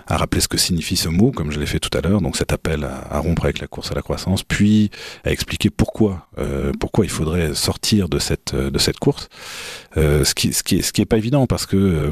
à, 0.07 0.17
rappeler 0.17 0.41
ce 0.41 0.47
que 0.47 0.57
signifie 0.57 0.95
ce 0.95 1.09
mot, 1.09 1.31
comme 1.31 1.51
je 1.51 1.59
l'ai 1.59 1.65
fait 1.65 1.79
tout 1.79 1.95
à 1.97 2.01
l'heure, 2.01 2.21
donc 2.21 2.37
cet 2.37 2.53
appel 2.53 2.83
à, 2.83 3.19
rompre 3.19 3.45
avec 3.45 3.59
la 3.59 3.67
course 3.67 3.91
à 3.91 3.95
la 3.95 4.01
croissance, 4.01 4.43
puis 4.43 4.91
à 5.23 5.31
expliquer 5.31 5.69
pourquoi, 5.69 6.27
euh, 6.37 6.71
pourquoi 6.79 7.05
il 7.05 7.11
faudrait 7.11 7.53
sortir 7.53 8.09
de 8.09 8.19
cette, 8.19 8.55
de 8.55 8.79
cette 8.79 8.99
course, 8.99 9.29
euh, 9.97 10.23
ce, 10.23 10.33
qui, 10.33 10.53
ce, 10.53 10.63
qui 10.63 10.81
ce 10.81 10.93
qui 10.93 11.01
est 11.01 11.05
pas 11.05 11.17
évident 11.17 11.47
parce 11.47 11.65
que 11.65 12.11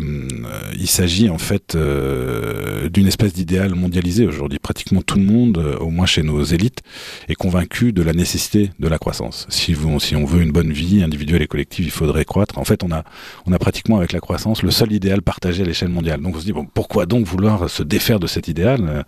il 0.78 0.88
s'agit 0.88 1.30
en 1.30 1.38
fait 1.38 1.78
d'une 1.78 3.08
espèce 3.08 3.34
d'idéal 3.34 3.76
mondialisé 3.76 4.28
aujourd'hui. 4.28 4.60
Pratiquement 4.60 5.02
tout 5.02 5.18
le 5.18 5.24
monde, 5.24 5.58
au 5.80 5.90
moins 5.90 6.06
chez 6.06 6.24
nos 6.24 6.44
élites, 6.44 6.82
est 7.28 7.36
convaincu 7.36 7.94
de 7.94 8.02
la 8.02 8.14
nécessité 8.14 8.72
de 8.80 8.88
la 8.88 8.98
croissance. 8.98 9.48
Si, 9.50 9.74
vous, 9.74 10.00
si 10.00 10.16
on 10.16 10.26
veut 10.26 10.42
une 10.42 10.52
bonne 10.52 10.72
vie 10.72 11.04
individuelle 11.04 11.42
et 11.42 11.48
collective, 11.48 11.86
il 11.86 11.92
faudrait 11.92 12.26
croître. 12.26 12.58
En 12.58 12.64
fait, 12.64 12.84
on 12.84 12.92
a, 12.92 13.04
on 13.46 13.54
a 13.54 13.60
pratiquement 13.60 13.98
avec 13.98 14.12
la 14.12 14.20
croissance 14.20 14.64
le 14.64 14.72
seul 14.72 14.89
idéal 14.92 15.22
partagé 15.22 15.64
à 15.64 15.66
l'échelle 15.66 15.90
mondiale. 15.90 16.22
Donc 16.22 16.36
on 16.36 16.40
se 16.40 16.46
dit, 16.46 16.54
bon, 16.54 16.66
pourquoi 16.66 17.06
donc 17.06 17.26
vouloir 17.26 17.70
se 17.70 17.84
défaire 17.84 18.20
de 18.20 18.28
cet 18.28 18.48
idéal 18.48 18.86
euh, 18.88 19.04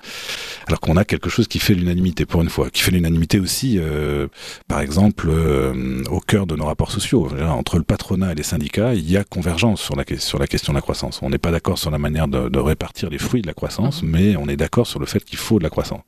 alors 0.67 0.79
qu'on 0.79 0.97
a 0.97 1.05
quelque 1.05 1.29
chose 1.29 1.47
qui 1.47 1.59
fait 1.59 1.73
l'unanimité 1.73 2.25
pour 2.25 2.41
une 2.41 2.49
fois, 2.49 2.69
qui 2.69 2.81
fait 2.81 2.91
l'unanimité 2.91 3.39
aussi, 3.39 3.77
euh, 3.79 4.27
par 4.67 4.81
exemple, 4.81 5.27
euh, 5.29 6.03
au 6.09 6.19
cœur 6.19 6.47
de 6.47 6.55
nos 6.55 6.65
rapports 6.65 6.91
sociaux. 6.91 7.29
Entre 7.41 7.77
le 7.77 7.83
patronat 7.83 8.31
et 8.31 8.35
les 8.35 8.43
syndicats, 8.43 8.93
il 8.93 9.09
y 9.09 9.17
a 9.17 9.23
convergence 9.23 9.81
sur 9.81 9.95
la, 9.95 10.03
sur 10.17 10.39
la 10.39 10.47
question 10.47 10.73
de 10.73 10.77
la 10.77 10.81
croissance. 10.81 11.19
On 11.21 11.29
n'est 11.29 11.37
pas 11.37 11.51
d'accord 11.51 11.77
sur 11.77 11.91
la 11.91 11.97
manière 11.97 12.27
de, 12.27 12.49
de, 12.49 12.59
répartir 12.59 13.09
les 13.09 13.17
fruits 13.17 13.41
de 13.41 13.47
la 13.47 13.53
croissance, 13.53 14.03
mmh. 14.03 14.07
mais 14.07 14.35
on 14.35 14.47
est 14.47 14.57
d'accord 14.57 14.87
sur 14.87 14.99
le 14.99 15.05
fait 15.05 15.23
qu'il 15.23 15.37
faut 15.37 15.57
de 15.57 15.63
la 15.63 15.69
croissance. 15.69 16.01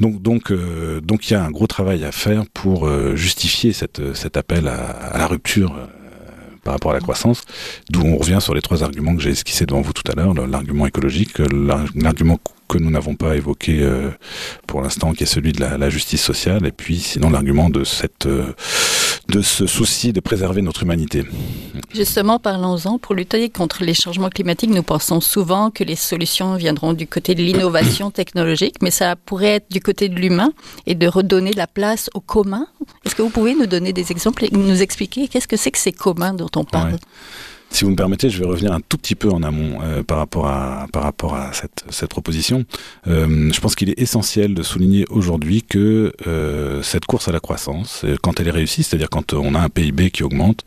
Donc, 0.00 0.20
donc, 0.20 0.50
euh, 0.50 1.00
donc, 1.00 1.28
il 1.28 1.32
y 1.32 1.36
a 1.36 1.42
un 1.42 1.50
gros 1.50 1.66
travail 1.66 2.04
à 2.04 2.12
faire 2.12 2.44
pour 2.52 2.86
euh, 2.86 3.16
justifier 3.16 3.72
cette, 3.72 4.14
cet 4.14 4.36
appel 4.36 4.68
à, 4.68 4.90
à 4.90 5.18
la 5.18 5.26
rupture 5.26 5.74
par 6.66 6.74
rapport 6.74 6.90
à 6.90 6.94
la 6.94 7.00
croissance, 7.00 7.44
d'où 7.90 8.02
on 8.02 8.16
revient 8.16 8.38
sur 8.40 8.52
les 8.52 8.60
trois 8.60 8.82
arguments 8.82 9.14
que 9.14 9.22
j'ai 9.22 9.30
esquissés 9.30 9.66
devant 9.66 9.82
vous 9.82 9.92
tout 9.92 10.02
à 10.10 10.16
l'heure, 10.16 10.34
l'argument 10.34 10.84
écologique, 10.84 11.38
l'argument 11.94 12.40
que 12.68 12.78
nous 12.78 12.90
n'avons 12.90 13.14
pas 13.14 13.36
évoqué 13.36 13.78
euh, 13.82 14.10
pour 14.66 14.82
l'instant, 14.82 15.12
qui 15.12 15.22
est 15.22 15.26
celui 15.26 15.52
de 15.52 15.60
la, 15.60 15.88
justice 15.90 16.20
sociale, 16.20 16.66
et 16.66 16.72
puis 16.72 16.98
sinon 16.98 17.30
l'argument 17.30 17.70
de 17.70 17.84
cette 17.84 18.26
euh, 18.26 18.52
de 19.28 19.42
ce 19.42 19.66
souci 19.66 20.12
de 20.12 20.20
préserver 20.20 20.62
notre 20.62 20.82
humanité. 20.84 21.24
Justement, 21.92 22.38
parlons-en. 22.38 22.98
Pour 22.98 23.14
lutter 23.14 23.48
contre 23.48 23.82
les 23.82 23.94
changements 23.94 24.28
climatiques, 24.28 24.70
nous 24.70 24.82
pensons 24.82 25.20
souvent 25.20 25.70
que 25.70 25.82
les 25.82 25.96
solutions 25.96 26.56
viendront 26.56 26.92
du 26.92 27.06
côté 27.06 27.34
de 27.34 27.42
l'innovation 27.42 28.10
technologique, 28.12 28.76
mais 28.82 28.90
ça 28.90 29.16
pourrait 29.16 29.56
être 29.56 29.70
du 29.70 29.80
côté 29.80 30.08
de 30.08 30.14
l'humain 30.14 30.52
et 30.86 30.94
de 30.94 31.06
redonner 31.06 31.52
la 31.52 31.66
place 31.66 32.08
au 32.14 32.20
commun. 32.20 32.66
Est-ce 33.04 33.14
que 33.14 33.22
vous 33.22 33.30
pouvez 33.30 33.54
nous 33.54 33.66
donner 33.66 33.92
des 33.92 34.12
exemples 34.12 34.44
et 34.44 34.50
nous 34.52 34.82
expliquer 34.82 35.28
qu'est-ce 35.28 35.48
que 35.48 35.56
c'est 35.56 35.70
que 35.70 35.78
ces 35.78 35.92
communs 35.92 36.34
dont 36.34 36.50
on 36.54 36.64
parle? 36.64 36.92
Ouais. 36.92 36.98
Si 37.70 37.84
vous 37.84 37.90
me 37.90 37.96
permettez, 37.96 38.30
je 38.30 38.38
vais 38.38 38.46
revenir 38.46 38.72
un 38.72 38.80
tout 38.80 38.96
petit 38.96 39.14
peu 39.14 39.30
en 39.30 39.42
amont 39.42 39.80
euh, 39.82 40.02
par 40.02 40.18
rapport 40.18 40.46
à 40.46 40.86
par 40.92 41.02
rapport 41.02 41.34
à 41.34 41.52
cette, 41.52 41.84
cette 41.90 42.08
proposition. 42.08 42.64
Euh, 43.06 43.50
je 43.52 43.60
pense 43.60 43.74
qu'il 43.74 43.90
est 43.90 44.00
essentiel 44.00 44.54
de 44.54 44.62
souligner 44.62 45.04
aujourd'hui 45.10 45.62
que 45.62 46.12
euh, 46.26 46.82
cette 46.82 47.04
course 47.04 47.28
à 47.28 47.32
la 47.32 47.40
croissance, 47.40 48.04
quand 48.22 48.40
elle 48.40 48.48
est 48.48 48.52
réussie, 48.52 48.82
c'est-à-dire 48.82 49.10
quand 49.10 49.34
on 49.34 49.54
a 49.54 49.60
un 49.60 49.68
PIB 49.68 50.10
qui 50.10 50.22
augmente, 50.22 50.64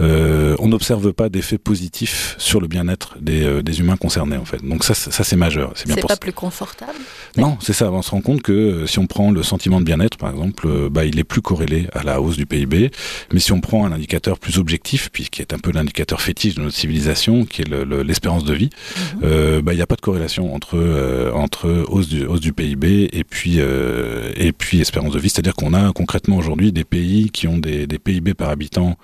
on 0.00 0.68
n'observe 0.68 1.12
pas 1.12 1.28
d'effet 1.28 1.58
positif 1.58 2.34
sur 2.38 2.60
le 2.60 2.66
bien-être 2.66 3.16
des, 3.20 3.62
des, 3.62 3.80
humains 3.80 3.96
concernés 3.96 4.36
en 4.36 4.44
fait. 4.44 4.64
Donc 4.64 4.84
ça, 4.84 4.94
ça 4.94 5.22
c'est 5.24 5.36
majeur. 5.36 5.72
C'est 5.74 5.86
bien 5.86 5.96
pas 5.96 6.16
plus 6.16 6.32
confortable? 6.32 6.98
Non, 7.36 7.58
c'est 7.60 7.72
ça. 7.72 7.92
On 7.92 8.02
se 8.02 8.10
rend 8.10 8.20
compte 8.20 8.42
que 8.42 8.86
si 8.86 8.98
on 8.98 9.06
prend 9.06 9.30
le 9.30 9.42
sentiment 9.42 9.80
de 9.80 9.84
bien-être, 9.84 10.16
par 10.16 10.30
exemple, 10.30 10.88
bah, 10.90 11.04
il 11.04 11.18
est 11.18 11.24
plus 11.24 11.42
corrélé 11.42 11.88
à 11.92 12.02
la 12.02 12.20
hausse 12.20 12.36
du 12.36 12.46
PIB. 12.46 12.90
Mais 13.32 13.40
si 13.40 13.52
on 13.52 13.60
prend 13.60 13.86
un 13.86 13.92
indicateur 13.92 14.38
plus 14.38 14.58
objectif, 14.58 15.10
puis 15.12 15.28
qui 15.28 15.42
est 15.42 15.52
un 15.52 15.58
peu 15.58 15.70
l'indicateur 15.70 16.20
fétiche 16.20 16.37
de 16.46 16.60
notre 16.60 16.76
civilisation, 16.76 17.44
qui 17.44 17.62
est 17.62 17.68
l'espérance 18.04 18.44
le, 18.44 18.50
de 18.50 18.54
vie, 18.54 18.70
mmh. 18.70 19.00
euh, 19.24 19.62
bah, 19.62 19.72
il 19.72 19.76
n'y 19.76 19.82
a 19.82 19.86
pas 19.86 19.96
de 19.96 20.00
corrélation 20.00 20.54
entre 20.54 20.76
euh, 20.76 21.32
entre 21.32 21.84
hausse 21.88 22.08
du 22.08 22.24
hausse 22.24 22.40
du 22.40 22.52
PIB 22.52 23.08
et 23.12 23.24
puis 23.24 23.56
euh, 23.58 24.30
et 24.36 24.52
puis 24.52 24.80
espérance 24.80 25.12
de 25.12 25.18
vie. 25.18 25.28
C'est-à-dire 25.28 25.54
qu'on 25.54 25.74
a 25.74 25.92
concrètement 25.92 26.36
aujourd'hui 26.36 26.72
des 26.72 26.84
pays 26.84 27.30
qui 27.30 27.48
ont 27.48 27.58
des, 27.58 27.86
des 27.86 27.98
PIB 27.98 28.34
par 28.34 28.48
habitant 28.50 28.96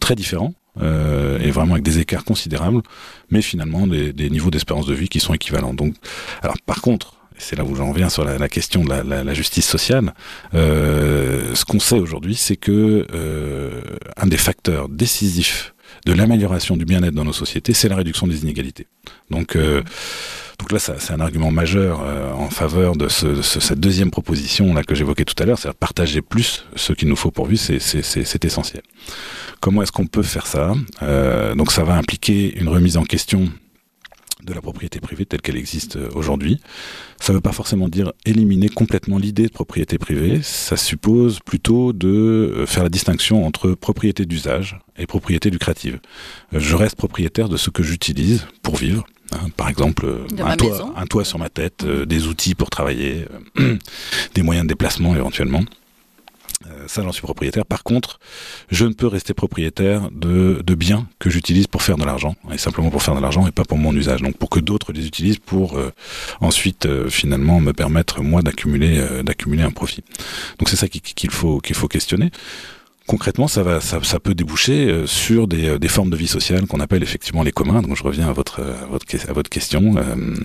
très 0.00 0.14
différents. 0.14 0.54
Euh, 0.80 1.40
et 1.40 1.50
vraiment 1.50 1.72
avec 1.72 1.82
des 1.82 1.98
écarts 1.98 2.24
considérables, 2.24 2.80
mais 3.28 3.42
finalement 3.42 3.88
des, 3.88 4.12
des 4.12 4.30
niveaux 4.30 4.52
d'espérance 4.52 4.86
de 4.86 4.94
vie 4.94 5.08
qui 5.08 5.18
sont 5.18 5.34
équivalents. 5.34 5.74
Donc, 5.74 5.94
alors 6.42 6.54
par 6.64 6.80
contre, 6.80 7.16
c'est 7.40 7.56
là 7.56 7.64
où 7.64 7.74
j'en 7.74 7.92
viens 7.92 8.08
sur 8.08 8.24
la, 8.24 8.38
la 8.38 8.48
question 8.48 8.84
de 8.84 8.90
la, 8.90 9.02
la, 9.02 9.24
la 9.24 9.34
justice 9.34 9.66
sociale. 9.66 10.14
Euh, 10.54 11.54
ce 11.54 11.64
qu'on 11.64 11.80
sait 11.80 11.98
aujourd'hui, 11.98 12.36
c'est 12.36 12.56
que 12.56 13.06
euh, 13.12 13.80
un 14.16 14.26
des 14.26 14.36
facteurs 14.36 14.88
décisifs 14.88 15.74
de 16.06 16.12
l'amélioration 16.12 16.76
du 16.76 16.84
bien-être 16.84 17.14
dans 17.14 17.24
nos 17.24 17.32
sociétés, 17.32 17.72
c'est 17.72 17.88
la 17.88 17.96
réduction 17.96 18.26
des 18.26 18.42
inégalités. 18.42 18.86
Donc, 19.30 19.56
euh, 19.56 19.82
donc 20.58 20.72
là, 20.72 20.78
c'est 20.78 21.12
un 21.12 21.20
argument 21.20 21.50
majeur 21.50 22.02
euh, 22.02 22.32
en 22.32 22.50
faveur 22.50 22.96
de, 22.96 23.08
ce, 23.08 23.26
de 23.26 23.42
ce, 23.42 23.60
cette 23.60 23.80
deuxième 23.80 24.10
proposition 24.10 24.74
là 24.74 24.82
que 24.82 24.94
j'évoquais 24.94 25.24
tout 25.24 25.40
à 25.42 25.46
l'heure, 25.46 25.58
c'est-à-dire 25.58 25.78
partager 25.78 26.20
plus 26.22 26.64
ce 26.76 26.92
qu'il 26.92 27.08
nous 27.08 27.16
faut 27.16 27.30
pour 27.30 27.46
vivre, 27.46 27.60
c'est 27.60 28.44
essentiel. 28.44 28.82
Comment 29.60 29.82
est-ce 29.82 29.92
qu'on 29.92 30.06
peut 30.06 30.22
faire 30.22 30.46
ça? 30.46 30.74
Euh, 31.02 31.54
Donc 31.54 31.72
ça 31.72 31.84
va 31.84 31.94
impliquer 31.96 32.58
une 32.58 32.68
remise 32.68 32.96
en 32.96 33.04
question 33.04 33.50
de 34.44 34.52
la 34.52 34.60
propriété 34.60 35.00
privée 35.00 35.26
telle 35.26 35.40
qu'elle 35.40 35.56
existe 35.56 35.96
euh, 35.96 36.08
aujourd'hui. 36.14 36.60
Ça 37.20 37.32
ne 37.32 37.38
veut 37.38 37.42
pas 37.42 37.52
forcément 37.52 37.88
dire 37.88 38.12
éliminer 38.24 38.68
complètement 38.68 39.18
l'idée 39.18 39.46
de 39.46 39.52
propriété 39.52 39.98
privée, 39.98 40.40
ça 40.42 40.76
suppose 40.76 41.40
plutôt 41.40 41.92
de 41.92 42.08
euh, 42.08 42.66
faire 42.66 42.82
la 42.82 42.88
distinction 42.88 43.46
entre 43.46 43.72
propriété 43.72 44.26
d'usage 44.26 44.78
et 44.96 45.06
propriété 45.06 45.50
lucrative. 45.50 46.00
Euh, 46.54 46.60
je 46.60 46.76
reste 46.76 46.96
propriétaire 46.96 47.48
de 47.48 47.56
ce 47.56 47.70
que 47.70 47.82
j'utilise 47.82 48.46
pour 48.62 48.76
vivre. 48.76 49.04
Hein, 49.32 49.48
par 49.56 49.68
exemple, 49.68 50.06
un 50.38 50.56
toit, 50.56 50.92
un 50.96 51.06
toit, 51.06 51.24
sur 51.24 51.38
ma 51.38 51.48
tête, 51.48 51.84
euh, 51.84 52.04
des 52.04 52.26
outils 52.26 52.54
pour 52.54 52.68
travailler, 52.68 53.26
euh, 53.58 53.76
des 54.34 54.42
moyens 54.42 54.66
de 54.66 54.68
déplacement 54.68 55.14
éventuellement. 55.14 55.62
Euh, 56.66 56.86
ça, 56.88 57.02
j'en 57.02 57.12
suis 57.12 57.22
propriétaire. 57.22 57.64
Par 57.64 57.82
contre, 57.82 58.20
je 58.70 58.84
ne 58.84 58.92
peux 58.92 59.06
rester 59.06 59.32
propriétaire 59.32 60.10
de, 60.10 60.62
de 60.64 60.74
biens 60.74 61.08
que 61.18 61.30
j'utilise 61.30 61.66
pour 61.66 61.82
faire 61.82 61.96
de 61.96 62.04
l'argent, 62.04 62.36
et 62.52 62.58
simplement 62.58 62.90
pour 62.90 63.02
faire 63.02 63.14
de 63.14 63.20
l'argent 63.20 63.46
et 63.46 63.50
pas 63.50 63.64
pour 63.64 63.78
mon 63.78 63.94
usage. 63.94 64.20
Donc, 64.20 64.36
pour 64.36 64.50
que 64.50 64.60
d'autres 64.60 64.92
les 64.92 65.06
utilisent 65.06 65.38
pour 65.38 65.78
euh, 65.78 65.90
ensuite 66.40 66.86
euh, 66.86 67.08
finalement 67.08 67.60
me 67.60 67.72
permettre 67.72 68.22
moi 68.22 68.42
d'accumuler 68.42 69.00
d'accumuler 69.24 69.62
un 69.62 69.70
profit. 69.70 70.04
Donc, 70.58 70.68
c'est 70.68 70.76
ça 70.76 70.88
qu'il 70.88 71.30
faut 71.30 71.60
qu'il 71.60 71.76
faut 71.76 71.88
questionner 71.88 72.30
concrètement, 73.10 73.48
ça 73.48 73.64
va, 73.64 73.80
ça, 73.80 73.98
ça 74.04 74.20
peut 74.20 74.34
déboucher 74.34 74.88
euh, 74.88 75.04
sur 75.04 75.48
des, 75.48 75.70
euh, 75.70 75.78
des, 75.80 75.88
formes 75.88 76.10
de 76.10 76.16
vie 76.16 76.28
sociale 76.28 76.68
qu'on 76.68 76.78
appelle 76.78 77.02
effectivement 77.02 77.42
les 77.42 77.50
communs. 77.50 77.82
Donc, 77.82 77.96
je 77.96 78.04
reviens 78.04 78.28
à 78.28 78.32
votre, 78.32 78.60
à 78.60 78.86
votre, 78.86 79.04
à 79.28 79.32
votre 79.32 79.50
question. 79.50 79.96
Euh, 79.96 80.36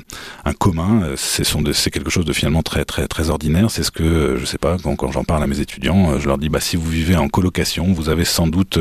un 0.45 0.53
commun, 0.53 1.11
c'est 1.15 1.91
quelque 1.91 2.09
chose 2.09 2.25
de 2.25 2.33
finalement 2.33 2.63
très, 2.63 2.83
très, 2.83 3.07
très 3.07 3.29
ordinaire. 3.29 3.69
C'est 3.69 3.83
ce 3.83 3.91
que, 3.91 4.37
je 4.39 4.45
sais 4.45 4.57
pas, 4.57 4.77
quand, 4.81 4.95
quand 4.95 5.11
j'en 5.11 5.23
parle 5.23 5.43
à 5.43 5.47
mes 5.47 5.59
étudiants, 5.59 6.17
je 6.19 6.25
leur 6.27 6.39
dis, 6.39 6.49
bah, 6.49 6.59
si 6.59 6.75
vous 6.75 6.89
vivez 6.89 7.15
en 7.15 7.29
colocation, 7.29 7.93
vous 7.93 8.09
avez 8.09 8.25
sans 8.25 8.47
doute 8.47 8.79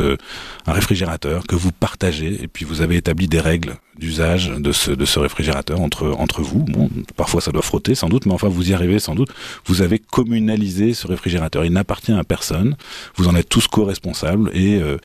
un 0.66 0.72
réfrigérateur 0.72 1.46
que 1.46 1.54
vous 1.54 1.70
partagez, 1.70 2.42
et 2.42 2.48
puis 2.48 2.64
vous 2.64 2.80
avez 2.80 2.96
établi 2.96 3.28
des 3.28 3.40
règles 3.40 3.74
d'usage 3.98 4.48
de 4.48 4.72
ce, 4.72 4.90
de 4.90 5.04
ce 5.04 5.18
réfrigérateur 5.18 5.80
entre, 5.80 6.14
entre 6.18 6.42
vous. 6.42 6.60
Bon, 6.60 6.90
parfois 7.16 7.40
ça 7.40 7.52
doit 7.52 7.62
frotter 7.62 7.94
sans 7.94 8.08
doute, 8.08 8.26
mais 8.26 8.32
enfin 8.32 8.48
vous 8.48 8.70
y 8.70 8.74
arrivez 8.74 8.98
sans 8.98 9.14
doute. 9.14 9.30
Vous 9.66 9.82
avez 9.82 9.98
communalisé 9.98 10.94
ce 10.94 11.06
réfrigérateur. 11.06 11.64
Il 11.64 11.72
n'appartient 11.72 12.12
à 12.12 12.24
personne. 12.24 12.76
Vous 13.16 13.28
en 13.28 13.36
êtes 13.36 13.48
tous 13.48 13.68
co-responsables 13.68 14.50
et, 14.52 14.80
euh, 14.80 14.96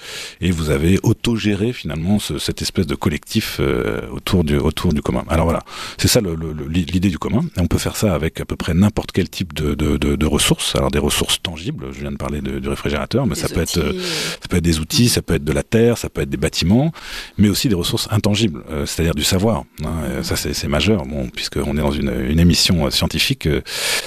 et 0.41 0.51
vous 0.51 0.69
avez 0.69 0.99
autogéré 1.03 1.73
finalement 1.73 2.19
ce, 2.19 2.37
cette 2.37 2.61
espèce 2.61 2.87
de 2.87 2.95
collectif 2.95 3.57
euh, 3.59 4.01
autour, 4.11 4.43
du, 4.43 4.57
autour 4.57 4.93
du 4.93 5.01
commun. 5.01 5.23
Alors 5.29 5.45
voilà, 5.45 5.61
c'est 5.97 6.07
ça 6.07 6.21
l'idée 6.69 7.09
du 7.09 7.19
commun. 7.19 7.41
Et 7.57 7.61
on 7.61 7.67
peut 7.67 7.77
faire 7.77 7.95
ça 7.95 8.13
avec 8.13 8.39
à 8.41 8.45
peu 8.45 8.55
près 8.55 8.73
n'importe 8.73 9.11
quel 9.11 9.29
type 9.29 9.53
de, 9.53 9.75
de, 9.75 9.97
de, 9.97 10.15
de, 10.15 10.25
ressources. 10.25 10.75
Alors 10.75 10.91
des 10.91 10.99
ressources 10.99 11.41
tangibles, 11.41 11.87
je 11.91 12.01
viens 12.01 12.11
de 12.11 12.17
parler 12.17 12.41
du 12.41 12.67
réfrigérateur, 12.67 13.25
mais 13.25 13.35
ça 13.35 13.47
peut, 13.49 13.61
être, 13.61 13.79
ça 13.79 14.47
peut 14.49 14.57
être 14.57 14.63
des 14.63 14.79
outils, 14.79 15.09
ça 15.09 15.21
peut 15.21 15.35
être 15.35 15.43
de 15.43 15.51
la 15.51 15.63
terre, 15.63 15.97
ça 15.97 16.09
peut 16.09 16.21
être 16.21 16.29
des 16.29 16.37
bâtiments, 16.37 16.91
mais 17.37 17.49
aussi 17.49 17.69
des 17.69 17.75
ressources 17.75 18.07
intangibles. 18.11 18.63
Euh, 18.69 18.78
c'est-à-dire 18.85 19.15
du 19.15 19.23
savoir. 19.23 19.63
Hein, 19.83 20.23
ça, 20.23 20.35
c'est 20.35 20.67
majeur. 20.67 21.05
Bon, 21.05 21.29
puisqu'on 21.29 21.77
est 21.77 21.81
dans 21.81 21.91
une, 21.91 22.39
émission 22.39 22.85
euh, 22.85 22.89
scientifique, 22.89 23.47
euh, 23.47 23.61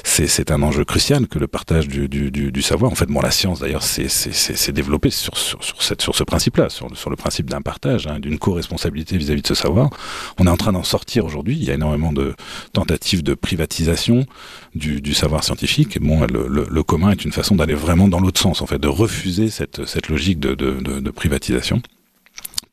c'est 0.04 0.50
un 0.50 0.62
enjeu 0.62 0.84
crucial 0.84 1.26
que 1.26 1.38
le 1.38 1.46
partage 1.46 1.88
du, 1.88 2.62
savoir. 2.62 2.92
En 2.92 2.94
fait, 2.94 3.06
bon, 3.06 3.20
la 3.20 3.30
science, 3.30 3.60
d'ailleurs, 3.60 3.82
c'est 3.82 4.72
développé 4.72 5.10
sur, 5.10 5.36
cette, 5.80 6.02
ce 6.02 6.24
principe-là, 6.24 6.68
sur, 6.68 6.88
le 7.10 7.16
principe 7.16 7.50
d'un 7.50 7.60
partage, 7.60 8.06
hein, 8.06 8.18
d'une 8.18 8.38
co-responsabilité 8.38 9.16
vis-à-vis 9.16 9.42
de 9.42 9.46
ce 9.46 9.54
savoir. 9.54 9.90
On 10.38 10.46
est 10.46 10.50
en 10.50 10.56
train 10.56 10.72
d'en 10.72 10.84
sortir 10.84 11.24
aujourd'hui. 11.24 11.56
Il 11.56 11.64
y 11.64 11.70
a 11.70 11.74
énormément 11.74 12.12
de 12.12 12.34
tentatives 12.72 13.22
de 13.22 13.34
privatisation 13.34 14.26
du, 14.74 15.14
savoir 15.14 15.44
scientifique. 15.44 16.00
Bon, 16.00 16.26
le, 16.26 16.82
commun 16.82 17.10
est 17.10 17.24
une 17.24 17.32
façon 17.32 17.54
d'aller 17.56 17.74
vraiment 17.74 18.08
dans 18.08 18.20
l'autre 18.20 18.40
sens, 18.40 18.60
en 18.62 18.66
fait, 18.66 18.78
de 18.78 18.88
refuser 18.88 19.50
cette, 19.50 20.08
logique 20.08 20.40
de 20.40 21.10
privatisation 21.10 21.82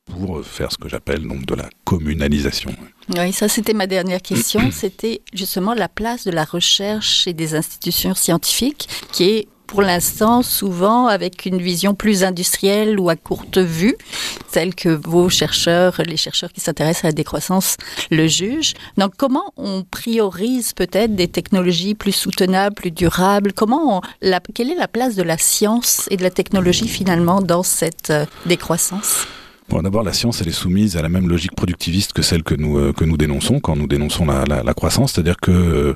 pour 0.10 0.44
faire 0.46 0.72
ce 0.72 0.78
que 0.78 0.90
j'appelle 0.90 1.28
donc 1.28 1.46
de 1.46 1.56
la 1.56 1.70
communalisation. 1.86 2.72
Oui, 3.18 3.32
ça 3.34 3.48
c'était 3.48 3.74
ma 3.74 3.88
dernière 3.88 4.22
question. 4.22 4.62
C'était 4.72 5.22
justement 5.34 5.74
la 5.74 5.90
place 5.90 6.26
de 6.26 6.32
la 6.32 6.44
recherche 6.44 7.28
et 7.28 7.34
des 7.34 7.56
institutions 7.56 8.14
scientifiques 8.14 8.88
qui 9.12 9.24
est 9.24 9.48
pour 9.70 9.84
l'instant 9.84 10.42
souvent 10.42 11.06
avec 11.06 11.46
une 11.46 11.60
vision 11.62 11.94
plus 11.94 12.24
industrielle 12.24 13.00
ou 13.00 13.10
à 13.10 13.16
courte 13.16 13.60
vue, 13.60 13.96
celle 14.52 14.74
que 14.74 14.90
vos 14.90 15.30
chercheurs, 15.30 16.02
les 16.06 16.18
chercheurs 16.18 16.52
qui 16.52 16.60
s'intéressent 16.60 17.06
à 17.06 17.10
la 17.10 17.14
décroissance, 17.14 17.78
le 18.10 18.26
jugent. 18.26 18.74
Donc 18.98 19.14
comment 19.16 19.54
on 19.58 19.84
priorise 19.84 20.74
peut-être 20.74 21.16
des 21.16 21.28
technologies 21.28 21.94
plus 21.94 22.14
soutenables, 22.14 22.76
plus 22.76 22.92
durables? 22.92 23.54
Comment 23.54 24.00
on, 24.00 24.02
la, 24.22 24.40
Quelle 24.40 24.72
est 24.72 24.76
la 24.76 24.88
place 24.88 25.16
de 25.16 25.24
la 25.24 25.38
science 25.38 26.08
et 26.10 26.18
de 26.18 26.24
la 26.24 26.32
technologie 26.32 26.88
finalement 26.88 27.40
dans 27.40 27.62
cette 27.62 28.10
euh, 28.10 28.26
décroissance? 28.48 29.28
Bon, 29.70 29.84
d'abord, 29.84 30.02
la 30.02 30.14
science, 30.14 30.42
elle 30.42 30.48
est 30.48 30.52
soumise 30.52 30.98
à 30.98 31.04
la 31.04 31.10
même 31.10 31.30
logique 31.30 31.56
productiviste 31.56 32.14
que 32.14 32.24
celle 32.24 32.42
que 32.42 32.56
nous 32.56 32.80
euh, 32.80 32.92
que 32.92 33.06
nous 33.06 33.18
dénonçons 33.18 33.60
quand 33.60 33.76
nous 33.76 33.86
dénonçons 33.86 34.26
la, 34.26 34.44
la, 34.46 34.74
croissance, 34.74 35.14
c'est-à-dire 35.14 35.38
que 35.38 35.52
euh, 35.52 35.94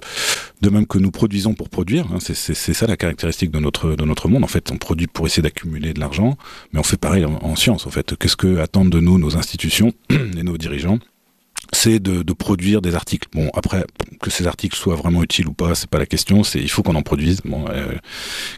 de 0.61 0.69
même 0.69 0.85
que 0.85 0.99
nous 0.99 1.09
produisons 1.09 1.55
pour 1.55 1.69
produire, 1.69 2.05
hein, 2.13 2.19
c'est 2.19 2.53
ça 2.53 2.85
la 2.85 2.97
caractéristique 2.97 3.49
de 3.49 3.59
notre 3.59 3.95
de 3.95 4.05
notre 4.05 4.27
monde. 4.29 4.43
En 4.43 4.47
fait, 4.47 4.71
on 4.71 4.77
produit 4.77 5.07
pour 5.07 5.25
essayer 5.25 5.41
d'accumuler 5.41 5.93
de 5.93 5.99
l'argent, 5.99 6.37
mais 6.71 6.79
on 6.79 6.83
fait 6.83 6.97
pareil 6.97 7.25
en, 7.25 7.39
en 7.41 7.55
science. 7.55 7.87
En 7.87 7.89
fait, 7.89 8.15
qu'est-ce 8.15 8.37
que 8.37 8.59
attendent 8.59 8.91
de 8.91 8.99
nous 8.99 9.17
nos 9.17 9.37
institutions 9.37 9.91
et 10.11 10.43
nos 10.43 10.57
dirigeants? 10.59 10.99
C'est 11.73 11.99
de, 11.99 12.23
de, 12.23 12.33
produire 12.33 12.81
des 12.81 12.95
articles. 12.95 13.27
Bon, 13.33 13.49
après, 13.53 13.85
que 14.21 14.29
ces 14.29 14.47
articles 14.47 14.77
soient 14.77 14.95
vraiment 14.95 15.23
utiles 15.23 15.47
ou 15.47 15.53
pas, 15.53 15.75
c'est 15.75 15.89
pas 15.89 15.99
la 15.99 16.05
question. 16.05 16.43
C'est 16.43 16.59
il 16.59 16.69
faut 16.69 16.83
qu'on 16.83 16.95
en 16.95 17.01
produise, 17.01 17.41
bon, 17.43 17.65
euh, 17.69 17.93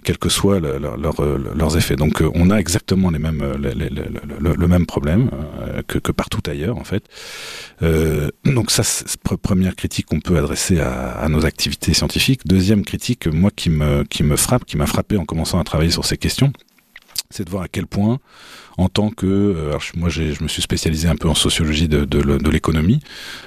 quels 0.04 0.18
que 0.18 0.30
soient 0.30 0.60
le, 0.60 0.78
le, 0.78 0.90
leur, 1.02 1.22
leurs 1.22 1.78
effets. 1.78 1.96
Donc, 1.96 2.22
euh, 2.22 2.30
on 2.34 2.50
a 2.50 2.58
exactement 2.58 3.10
les 3.10 3.20
mêmes, 3.20 3.44
le, 3.58 3.74
le, 3.74 4.56
le 4.56 4.68
même 4.68 4.86
problème 4.86 5.30
euh, 5.62 5.82
que, 5.88 5.98
que, 5.98 6.12
partout 6.12 6.42
ailleurs, 6.48 6.78
en 6.78 6.84
fait. 6.84 7.04
Euh, 7.82 8.30
donc, 8.46 8.72
ça, 8.72 8.84
c'est 8.84 9.20
première 9.42 9.76
critique 9.76 10.06
qu'on 10.06 10.20
peut 10.20 10.38
adresser 10.38 10.80
à, 10.80 11.12
à, 11.12 11.30
nos 11.30 11.46
activités 11.46 11.94
scientifiques. 11.94 12.42
Deuxième 12.46 12.84
critique, 12.84 13.28
moi, 13.28 13.52
qui 13.56 13.70
me 13.70 14.04
qui 14.04 14.24
me 14.24 14.36
frappe, 14.36 14.66
qui 14.66 14.78
m'a 14.78 14.86
frappé 14.86 15.18
en 15.18 15.26
commençant 15.26 15.60
à 15.60 15.64
travailler 15.64 15.92
sur 15.92 16.06
ces 16.06 16.18
questions 16.18 16.52
c'est 17.30 17.44
de 17.44 17.50
voir 17.50 17.64
à 17.64 17.68
quel 17.68 17.88
point, 17.88 18.20
en 18.78 18.90
tant 18.90 19.10
que, 19.10 19.26
euh, 19.26 19.70
alors 19.70 19.82
moi 19.96 20.10
je 20.10 20.44
me 20.44 20.48
suis 20.48 20.62
spécialisé 20.62 21.08
un 21.08 21.16
peu 21.16 21.30
en 21.30 21.36
sociologie 21.36 21.88
de, 21.88 22.04
de, 22.06 22.50
l'économie, 22.50 23.00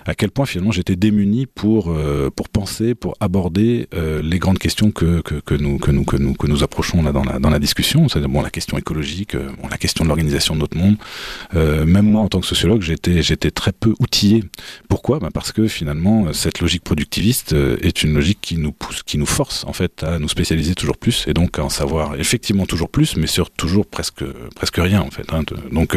à 0.06 0.14
quel 0.14 0.30
point 0.30 0.46
finalement 0.46 0.72
j'étais 0.72 0.96
démuni 0.96 1.46
pour 1.46 1.90
euh, 1.90 2.30
pour 2.34 2.48
penser, 2.48 2.94
pour 2.94 3.16
aborder 3.20 3.88
euh, 3.94 4.22
les 4.22 4.38
grandes 4.38 4.58
questions 4.58 4.90
que, 4.90 5.20
que, 5.20 5.36
que, 5.36 5.54
nous 5.54 5.78
que 5.78 5.90
nous 5.90 6.04
que 6.04 6.16
nous 6.16 6.34
que 6.34 6.46
nous 6.46 6.62
approchons 6.62 7.02
là 7.02 7.12
dans 7.12 7.24
la 7.24 7.38
dans 7.38 7.50
la 7.50 7.58
discussion, 7.58 8.08
c'est-à-dire 8.08 8.28
bon 8.28 8.42
la 8.42 8.50
question 8.50 8.78
écologique, 8.78 9.36
bon, 9.36 9.68
la 9.68 9.78
question 9.78 10.04
de 10.04 10.08
l'organisation 10.08 10.54
de 10.54 10.60
notre 10.60 10.76
monde. 10.76 10.96
même 11.54 12.10
moi 12.10 12.22
en 12.22 12.28
tant 12.28 12.40
que 12.40 12.46
sociologue, 12.46 12.82
j'étais 12.82 13.22
j'étais 13.22 13.50
très 13.50 13.72
peu 13.72 13.94
outillé. 14.00 14.44
Pourquoi? 14.88 15.18
Ben 15.18 15.30
Parce 15.32 15.52
que 15.52 15.68
finalement 15.68 16.32
cette 16.32 16.60
logique 16.60 16.84
productiviste 16.84 17.52
est 17.52 18.02
une 18.02 18.14
logique 18.14 18.38
qui 18.40 18.56
nous 18.56 18.72
pousse, 18.72 19.02
qui 19.02 19.18
nous 19.18 19.26
force 19.26 19.64
en 19.64 19.72
fait 19.72 20.02
à 20.02 20.18
nous 20.18 20.28
spécialiser 20.28 20.74
toujours 20.74 20.96
plus 20.96 21.24
et 21.26 21.34
donc 21.34 21.58
à 21.58 21.64
en 21.64 21.68
savoir 21.68 22.16
effectivement 22.16 22.66
toujours 22.66 22.88
plus, 22.88 23.16
mais 23.16 23.26
sur 23.26 23.50
toujours 23.50 23.86
presque 23.86 24.24
presque 24.54 24.76
rien 24.76 25.00
en 25.00 25.10
fait. 25.10 25.17
Hein, 25.30 25.42
donc 25.70 25.96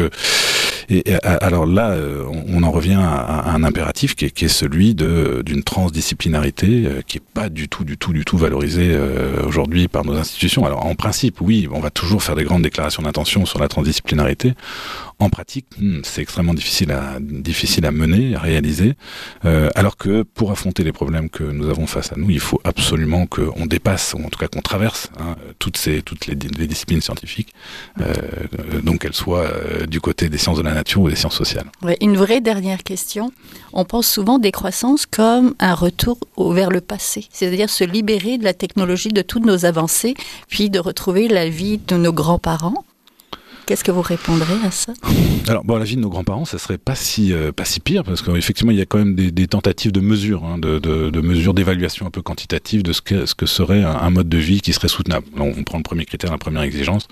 euh, 0.92 1.00
et, 1.06 1.14
alors 1.24 1.66
là, 1.66 1.90
euh, 1.90 2.24
on, 2.48 2.62
en 2.62 2.70
revient 2.70 2.98
à, 2.98 3.52
un 3.52 3.64
impératif 3.64 4.14
qui 4.14 4.24
est, 4.26 4.48
celui 4.48 4.94
d'une 4.94 5.62
transdisciplinarité 5.62 6.84
euh, 6.86 7.02
qui 7.06 7.18
est 7.18 7.22
pas 7.34 7.48
du 7.48 7.68
tout 7.68 7.84
du 7.84 7.96
tout 7.96 8.12
du 8.12 8.24
tout 8.24 8.36
valorisée 8.36 8.98
aujourd'hui 9.46 9.88
par 9.88 10.04
nos 10.04 10.14
institutions. 10.14 10.64
Alors 10.64 10.86
en 10.86 10.94
principe, 10.94 11.40
oui, 11.40 11.68
on 11.72 11.80
va 11.80 11.90
toujours 11.90 12.22
faire 12.22 12.36
des 12.36 12.44
grandes 12.44 12.62
déclarations 12.62 13.02
d'intention 13.02 13.46
sur 13.46 13.58
la 13.58 13.68
transdisciplinarité. 13.68 14.54
En 15.18 15.30
pratique, 15.30 15.66
hmm, 15.78 16.00
c'est 16.02 16.20
extrêmement 16.20 16.54
difficile 16.54 16.90
à 16.90 17.90
mener, 17.90 18.34
à 18.34 18.40
réaliser. 18.40 18.94
alors 19.42 19.96
que 19.96 20.22
pour 20.22 20.50
affronter 20.50 20.84
les 20.84 20.92
problèmes 20.92 21.30
que 21.30 21.44
nous 21.44 21.68
avons 21.68 21.86
face 21.86 22.12
à 22.12 22.16
nous, 22.16 22.30
il 22.30 22.40
faut 22.40 22.60
absolument 22.64 23.26
qu'on 23.26 23.66
dépasse, 23.66 24.14
ou 24.14 24.24
en 24.24 24.28
tout 24.28 24.38
cas 24.38 24.48
qu'on 24.48 24.62
traverse 24.62 25.10
hein, 25.18 25.36
toutes 25.58 25.86
les, 25.86 26.66
disciplines 26.66 27.00
scientifiques 27.00 27.52
euh, 28.72 28.80
donc 28.82 29.00
qu'elle 29.00 29.14
soit 29.14 29.44
euh, 29.44 29.86
du 29.86 30.00
côté 30.00 30.28
des 30.28 30.38
sciences 30.38 30.58
de 30.58 30.62
la 30.62 30.74
nature 30.74 30.81
ou 30.96 31.08
des 31.08 31.16
sciences 31.16 31.36
sociales. 31.36 31.66
une 32.00 32.16
vraie 32.16 32.40
dernière 32.40 32.82
question. 32.82 33.32
On 33.72 33.84
pense 33.84 34.06
souvent 34.06 34.38
décroissance 34.38 35.06
comme 35.06 35.54
un 35.58 35.74
retour 35.74 36.18
vers 36.38 36.70
le 36.70 36.80
passé, 36.80 37.26
c'est-à-dire 37.32 37.70
se 37.70 37.84
libérer 37.84 38.38
de 38.38 38.44
la 38.44 38.54
technologie, 38.54 39.08
de 39.08 39.22
toutes 39.22 39.46
nos 39.46 39.64
avancées, 39.64 40.14
puis 40.48 40.70
de 40.70 40.78
retrouver 40.78 41.28
la 41.28 41.48
vie 41.48 41.78
de 41.78 41.96
nos 41.96 42.12
grands-parents. 42.12 42.84
Qu'est-ce 43.66 43.84
que 43.84 43.92
vous 43.92 44.02
répondrez 44.02 44.54
à 44.64 44.70
ça? 44.70 44.92
Alors, 45.48 45.64
bon, 45.64 45.76
la 45.76 45.84
vie 45.84 45.96
de 45.96 46.00
nos 46.00 46.08
grands-parents, 46.08 46.44
ça 46.44 46.58
serait 46.58 46.78
pas 46.78 46.96
si 46.96 47.32
euh, 47.32 47.52
pas 47.52 47.64
si 47.64 47.80
pire 47.80 48.02
parce 48.02 48.20
qu'effectivement, 48.20 48.72
il 48.72 48.78
y 48.78 48.82
a 48.82 48.86
quand 48.86 48.98
même 48.98 49.14
des, 49.14 49.46
tentatives 49.46 49.92
de 49.92 50.00
mesure, 50.00 50.44
hein, 50.44 50.58
de, 50.58 50.78
de, 50.78 51.20
mesures 51.20 51.54
d'évaluation 51.54 52.06
un 52.06 52.10
peu 52.10 52.22
quantitative 52.22 52.82
de 52.82 52.92
ce 52.92 53.00
que 53.00 53.24
ce 53.24 53.34
que 53.34 53.46
serait 53.46 53.82
un, 53.82 53.94
un, 53.94 54.10
mode 54.10 54.28
de 54.28 54.38
vie 54.38 54.60
qui 54.60 54.72
serait 54.72 54.88
soutenable. 54.88 55.26
on 55.36 55.62
prend 55.62 55.78
le 55.78 55.84
premier 55.84 56.04
critère, 56.04 56.32
la 56.32 56.38
première 56.38 56.62
exigence. 56.62 57.06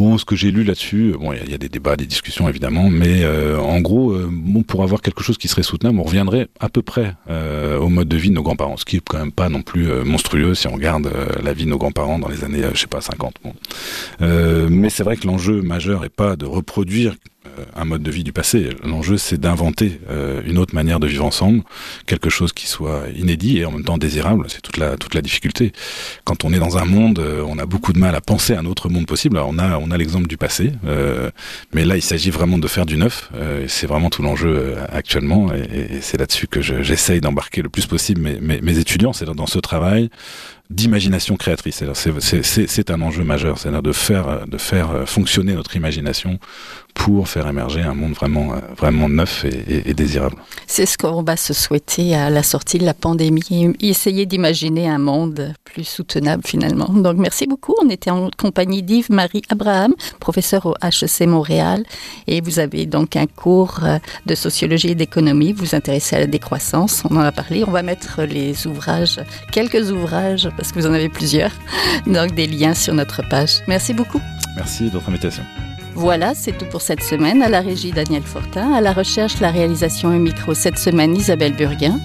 Bon, 0.00 0.16
ce 0.16 0.24
que 0.24 0.34
j'ai 0.34 0.50
lu 0.50 0.64
là-dessus, 0.64 1.14
bon, 1.20 1.34
il 1.34 1.50
y, 1.50 1.54
a 1.54 1.58
des 1.58 1.68
débats, 1.68 1.94
des 1.94 2.06
discussions 2.06 2.48
évidemment, 2.48 2.88
mais 2.88 3.22
euh, 3.22 3.58
en 3.58 3.82
gros, 3.82 4.12
euh, 4.12 4.30
pour 4.66 4.82
avoir 4.82 5.02
quelque 5.02 5.22
chose 5.22 5.36
qui 5.36 5.46
serait 5.46 5.62
soutenable, 5.62 6.00
on 6.00 6.04
reviendrait 6.04 6.48
à 6.58 6.70
peu 6.70 6.80
près 6.80 7.16
euh, 7.28 7.76
au 7.76 7.90
mode 7.90 8.08
de 8.08 8.16
vie 8.16 8.30
de 8.30 8.34
nos 8.34 8.42
grands-parents, 8.42 8.78
ce 8.78 8.86
qui 8.86 8.96
est 8.96 9.02
quand 9.06 9.18
même 9.18 9.30
pas 9.30 9.50
non 9.50 9.60
plus 9.60 9.92
monstrueux 10.02 10.54
si 10.54 10.68
on 10.68 10.72
regarde 10.72 11.12
la 11.42 11.52
vie 11.52 11.66
de 11.66 11.68
nos 11.68 11.76
grands-parents 11.76 12.18
dans 12.18 12.28
les 12.28 12.44
années, 12.44 12.62
je 12.72 12.80
sais 12.80 12.86
pas, 12.86 13.02
50. 13.02 13.34
Bon. 13.44 13.52
mais 14.70 14.88
c'est 14.88 15.02
vrai 15.02 15.18
que 15.18 15.26
l'enjeu 15.26 15.60
majeur 15.60 16.02
est 16.06 16.08
pas 16.08 16.34
de 16.34 16.46
reproduire 16.46 17.14
un 17.74 17.84
mode 17.84 18.02
de 18.02 18.10
vie 18.10 18.24
du 18.24 18.32
passé. 18.32 18.70
L'enjeu, 18.84 19.16
c'est 19.16 19.38
d'inventer 19.38 20.00
euh, 20.10 20.42
une 20.46 20.58
autre 20.58 20.74
manière 20.74 21.00
de 21.00 21.06
vivre 21.06 21.24
ensemble, 21.24 21.62
quelque 22.06 22.30
chose 22.30 22.52
qui 22.52 22.66
soit 22.66 23.04
inédit 23.16 23.58
et 23.58 23.64
en 23.64 23.72
même 23.72 23.84
temps 23.84 23.98
désirable. 23.98 24.46
C'est 24.48 24.60
toute 24.60 24.76
la 24.76 24.96
toute 24.96 25.14
la 25.14 25.22
difficulté. 25.22 25.72
Quand 26.24 26.44
on 26.44 26.52
est 26.52 26.58
dans 26.58 26.78
un 26.78 26.84
monde, 26.84 27.18
euh, 27.18 27.44
on 27.46 27.58
a 27.58 27.66
beaucoup 27.66 27.92
de 27.92 27.98
mal 27.98 28.14
à 28.14 28.20
penser 28.20 28.54
à 28.54 28.60
un 28.60 28.66
autre 28.66 28.88
monde 28.88 29.06
possible. 29.06 29.38
On 29.38 29.58
a 29.58 29.78
on 29.78 29.90
a 29.90 29.96
l'exemple 29.96 30.26
du 30.26 30.36
passé, 30.36 30.72
euh, 30.86 31.30
mais 31.72 31.84
là, 31.84 31.96
il 31.96 32.02
s'agit 32.02 32.30
vraiment 32.30 32.58
de 32.58 32.68
faire 32.68 32.86
du 32.86 32.96
neuf. 32.96 33.30
c'est 33.68 33.86
vraiment 33.86 34.10
tout 34.10 34.22
l'enjeu 34.22 34.76
actuellement, 34.90 35.52
et, 35.52 36.00
c'est 36.00 36.18
là-dessus 36.18 36.46
que 36.46 36.60
j'essaye 36.60 37.20
d'embarquer 37.20 37.62
le 37.62 37.68
plus 37.68 37.86
possible 37.86 38.20
mes, 38.20 38.60
mes 38.60 38.78
étudiants. 38.78 39.12
C'est 39.12 39.24
dans 39.24 39.46
ce 39.46 39.58
travail 39.58 40.10
d'imagination 40.70 41.36
créatrice. 41.36 41.82
C'est 41.94 42.90
un 42.90 43.02
enjeu 43.02 43.24
majeur, 43.24 43.58
c'est-à-dire 43.58 43.82
de 43.82 43.92
faire, 43.92 44.44
faire 44.58 45.08
fonctionner 45.08 45.54
notre 45.54 45.76
imagination 45.76 46.38
pour 46.94 47.28
faire 47.28 47.48
émerger 47.48 47.82
un 47.82 47.94
monde 47.94 48.12
vraiment, 48.12 48.54
vraiment 48.76 49.08
neuf 49.08 49.44
et, 49.44 49.94
désirable. 49.94 50.36
C'est 50.66 50.86
ce 50.86 50.98
qu'on 50.98 51.22
va 51.22 51.36
se 51.36 51.54
souhaiter 51.54 52.14
à 52.14 52.30
la 52.30 52.42
sortie 52.42 52.78
de 52.78 52.84
la 52.84 52.94
pandémie, 52.94 53.74
essayer 53.80 54.26
d'imaginer 54.26 54.88
un 54.88 54.98
monde 54.98 55.54
plus 55.64 55.84
soutenable 55.84 56.42
finalement. 56.46 56.88
Donc 56.88 57.16
merci 57.16 57.46
beaucoup. 57.46 57.74
On 57.82 57.88
était 57.88 58.10
en 58.10 58.28
compagnie 58.36 58.82
d'Yves-Marie 58.82 59.42
Abraham, 59.48 59.94
professeur 60.18 60.66
au 60.66 60.74
HEC 60.82 61.26
Montréal, 61.26 61.84
et 62.26 62.40
vous 62.40 62.58
avez 62.58 62.86
donc 62.86 63.16
un 63.16 63.26
cours 63.26 63.80
de 64.26 64.34
sociologie 64.34 64.88
et 64.88 64.94
d'économie. 64.94 65.52
Vous 65.52 65.64
vous 65.64 65.74
intéressez 65.74 66.16
à 66.16 66.20
la 66.20 66.26
décroissance, 66.26 67.02
on 67.08 67.16
en 67.16 67.20
a 67.20 67.32
parlé. 67.32 67.64
On 67.66 67.70
va 67.70 67.82
mettre 67.82 68.22
les 68.22 68.66
ouvrages, 68.66 69.20
quelques 69.52 69.90
ouvrages 69.90 70.48
parce 70.60 70.72
que 70.72 70.78
vous 70.78 70.86
en 70.86 70.92
avez 70.92 71.08
plusieurs. 71.08 71.52
Donc 72.06 72.34
des 72.34 72.46
liens 72.46 72.74
sur 72.74 72.92
notre 72.92 73.26
page. 73.26 73.62
Merci 73.66 73.94
beaucoup. 73.94 74.20
Merci 74.56 74.84
de 74.84 74.90
votre 74.90 75.08
invitation. 75.08 75.42
Voilà, 75.94 76.34
c'est 76.34 76.52
tout 76.52 76.66
pour 76.66 76.82
cette 76.82 77.02
semaine. 77.02 77.42
À 77.42 77.48
la 77.48 77.62
régie 77.62 77.92
Daniel 77.92 78.22
Fortin, 78.22 78.74
à 78.74 78.82
la 78.82 78.92
recherche, 78.92 79.40
la 79.40 79.50
réalisation 79.50 80.12
et 80.12 80.18
micro 80.18 80.52
cette 80.52 80.78
semaine 80.78 81.16
Isabelle 81.16 81.54
Burguin. 81.54 81.98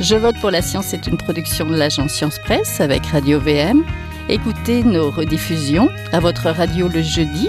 Je 0.00 0.14
vote 0.14 0.36
pour 0.40 0.50
la 0.50 0.60
science 0.60 0.86
c'est 0.88 1.06
une 1.06 1.16
production 1.16 1.64
de 1.66 1.74
l'agence 1.74 2.12
Science 2.12 2.38
Presse 2.38 2.82
avec 2.82 3.06
Radio 3.06 3.40
VM. 3.40 3.82
Écoutez 4.28 4.84
nos 4.84 5.10
rediffusions 5.10 5.88
à 6.12 6.20
votre 6.20 6.50
radio 6.50 6.88
le 6.88 7.00
jeudi 7.00 7.48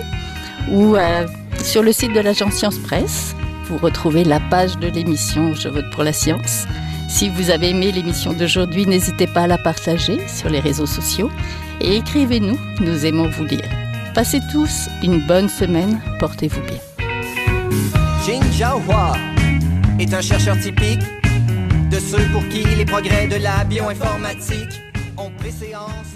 ou 0.71 0.95
euh, 0.95 1.27
sur 1.61 1.83
le 1.83 1.91
site 1.91 2.13
de 2.13 2.21
l'agence 2.21 2.53
Science 2.53 2.77
Presse. 2.77 3.35
Vous 3.65 3.77
retrouvez 3.77 4.23
la 4.23 4.39
page 4.39 4.77
de 4.77 4.87
l'émission 4.87 5.53
Je 5.53 5.67
vote 5.67 5.89
pour 5.91 6.03
la 6.03 6.13
science. 6.13 6.67
Si 7.13 7.29
vous 7.29 7.51
avez 7.51 7.69
aimé 7.69 7.91
l'émission 7.91 8.33
d'aujourd'hui, 8.33 8.87
n'hésitez 8.87 9.27
pas 9.27 9.41
à 9.41 9.47
la 9.47 9.59
partager 9.59 10.27
sur 10.27 10.49
les 10.49 10.59
réseaux 10.59 10.87
sociaux 10.87 11.29
et 11.79 11.97
écrivez-nous, 11.97 12.57
nous 12.79 13.05
aimons 13.05 13.29
vous 13.29 13.43
lire. 13.43 13.69
Passez 14.15 14.39
tous 14.51 14.89
une 15.03 15.19
bonne 15.19 15.47
semaine, 15.47 16.01
portez-vous 16.17 16.61
bien. 16.61 16.79
Est 19.99 20.11
un 20.11 20.21
chercheur 20.21 20.59
typique 20.59 21.03
de 21.91 21.99
ceux 21.99 22.25
pour 22.31 22.47
qui 22.49 22.63
les 22.63 22.85
progrès 22.85 23.27
de 23.27 23.35
la 23.35 23.63
bioinformatique 23.63 24.81
ont 25.15 25.29
préséance 25.37 26.12